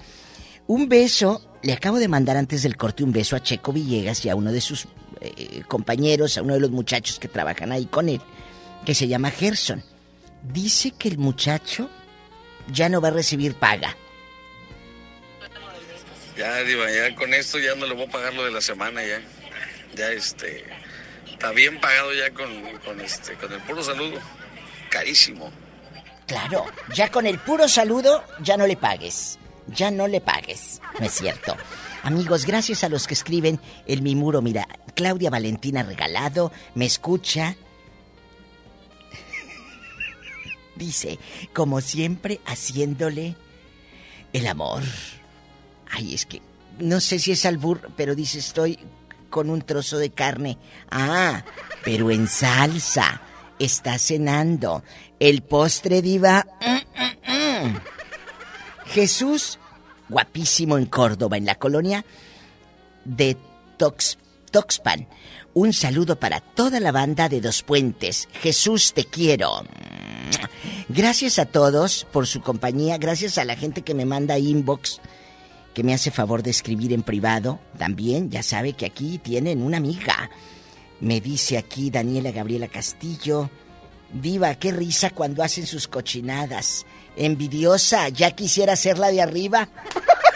[0.66, 4.28] Un beso, le acabo de mandar antes del corte un beso a Checo Villegas y
[4.28, 4.86] a uno de sus
[5.22, 8.20] eh, compañeros, a uno de los muchachos que trabajan ahí con él,
[8.84, 9.82] que se llama Gerson.
[10.42, 11.88] Dice que el muchacho
[12.70, 13.96] ya no va a recibir paga.
[16.36, 19.02] Ya, Diva, ya con esto ya no le voy a pagar lo de la semana
[19.02, 19.22] ya.
[19.96, 20.64] Ya, este...
[21.30, 22.48] Está bien pagado ya con,
[22.84, 24.18] con, este, con el puro saludo.
[24.90, 25.50] Carísimo.
[26.26, 29.38] Claro, ya con el puro saludo ya no le pagues.
[29.68, 30.80] Ya no le pagues.
[30.98, 31.56] No es cierto.
[32.02, 37.56] Amigos, gracias a los que escriben en mi muro, mira, Claudia Valentina Regalado me escucha.
[40.76, 41.18] Dice,
[41.52, 43.36] como siempre, haciéndole
[44.32, 44.82] el amor.
[45.90, 46.42] Ay, es que
[46.78, 48.78] no sé si es albur, pero dice, estoy
[49.30, 50.58] con un trozo de carne.
[50.90, 51.44] Ah,
[51.84, 53.20] pero en salsa.
[53.58, 54.82] Está cenando.
[55.20, 56.46] El postre diva.
[58.94, 59.58] Jesús,
[60.08, 62.04] guapísimo en Córdoba, en la colonia
[63.04, 63.36] de
[63.76, 64.18] Tox,
[64.52, 65.08] Toxpan.
[65.52, 68.28] Un saludo para toda la banda de Dos Puentes.
[68.34, 69.64] Jesús, te quiero.
[70.88, 72.96] Gracias a todos por su compañía.
[72.98, 75.00] Gracias a la gente que me manda inbox
[75.74, 79.78] que me hace favor de escribir en privado, también ya sabe que aquí tienen una
[79.78, 80.30] amiga.
[81.00, 83.50] Me dice aquí Daniela Gabriela Castillo,
[84.12, 86.86] Viva, qué risa cuando hacen sus cochinadas.
[87.16, 89.68] Envidiosa, ya quisiera ser la de arriba.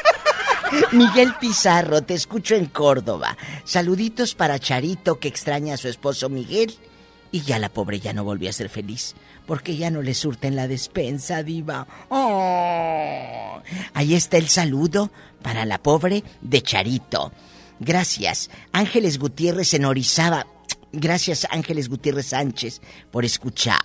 [0.93, 3.37] Miguel Pizarro, te escucho en Córdoba.
[3.65, 6.75] Saluditos para Charito que extraña a su esposo Miguel.
[7.31, 9.15] Y ya la pobre ya no volvió a ser feliz
[9.49, 11.87] porque ya no le surten la despensa, diva.
[12.11, 13.63] Oh.
[13.95, 15.11] Ahí está el saludo
[15.41, 17.33] para la pobre de Charito.
[17.81, 18.51] Gracias.
[18.73, 20.47] Ángeles Gutiérrez en Orizaba.
[20.93, 23.79] Gracias Ángeles Gutiérrez Sánchez por escuchar.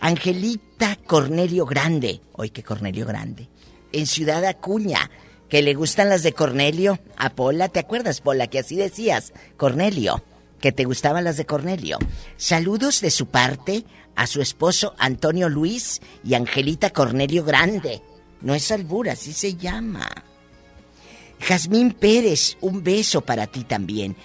[0.00, 2.20] Angelita Cornelio Grande.
[2.32, 3.48] Hoy que Cornelio Grande.
[3.92, 5.10] En Ciudad Acuña.
[5.48, 6.98] Que le gustan las de Cornelio.
[7.16, 8.46] A Pola, ¿te acuerdas, Pola?
[8.48, 9.32] Que así decías.
[9.56, 10.24] Cornelio.
[10.60, 11.98] Que te gustaban las de Cornelio.
[12.36, 13.84] Saludos de su parte
[14.16, 18.02] a su esposo Antonio Luis y Angelita Cornelio Grande.
[18.40, 20.08] No es albura, así se llama.
[21.40, 24.16] Jazmín Pérez, un beso para ti también.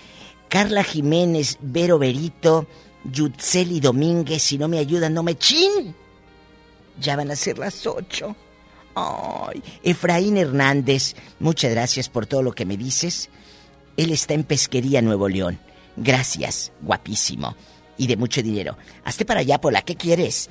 [0.48, 2.68] Carla Jiménez, Vero Berito,
[3.04, 5.96] Yutzeli Domínguez, si no me ayudan, no me chin.
[7.00, 8.36] Ya van a ser las ocho.
[8.96, 13.30] Ay, Efraín Hernández, muchas gracias por todo lo que me dices.
[13.96, 15.60] Él está en Pesquería Nuevo León.
[15.96, 17.56] Gracias, guapísimo
[18.00, 18.78] y de mucho dinero.
[19.04, 20.50] Hazte para allá, Pola, ¿qué quieres?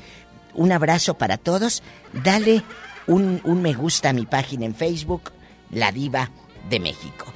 [0.54, 1.82] Un abrazo para todos.
[2.12, 2.62] Dale
[3.06, 5.32] un, me gusta a mi página en Facebook,
[5.70, 6.30] La Diva
[6.68, 7.26] de México.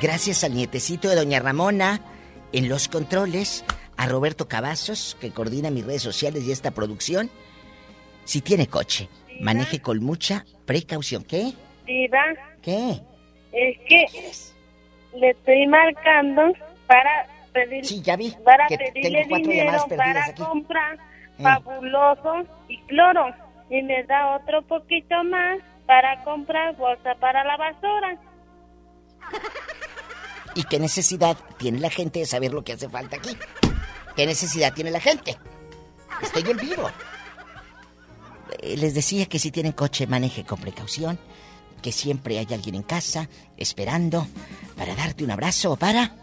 [0.00, 2.00] Gracias al nietecito de Doña Ramona
[2.52, 3.64] en los controles,
[3.96, 7.30] a Roberto Cavazos, que coordina mis redes sociales y esta producción.
[8.24, 9.08] Si tiene coche,
[9.40, 11.24] maneje con mucha precaución.
[11.24, 11.52] ¿Qué?
[11.86, 12.24] Diva.
[12.62, 13.00] ¿Qué?
[13.52, 14.06] Es que
[15.18, 16.52] le estoy marcando
[16.86, 17.26] para
[17.82, 20.42] sí, ya vi para que pedirle tengo dinero para aquí.
[20.42, 20.98] comprar
[21.38, 21.42] Eh.
[21.42, 23.26] fabuloso y cloro
[23.68, 28.16] y me da otro poquito más para comprar bolsa para la basura.
[30.54, 33.36] ¿Y qué necesidad tiene la gente de saber lo que hace falta aquí?
[34.16, 35.36] ¿Qué necesidad tiene la gente?
[36.22, 36.90] Estoy en vivo.
[38.60, 41.18] Eh, Les decía que si tienen coche, maneje con precaución,
[41.82, 44.26] que siempre hay alguien en casa esperando
[44.76, 46.14] para darte un abrazo o para...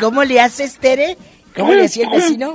[0.00, 1.16] ¿Cómo le haces, Tere?
[1.54, 2.52] ¿Cómo le hacía el vecino?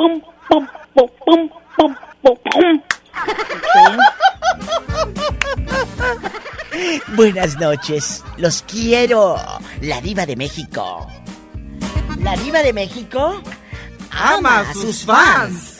[7.15, 9.35] Buenas noches, los quiero.
[9.81, 11.07] La diva de México.
[12.19, 13.41] La diva de México
[14.11, 15.79] ama a sus fans.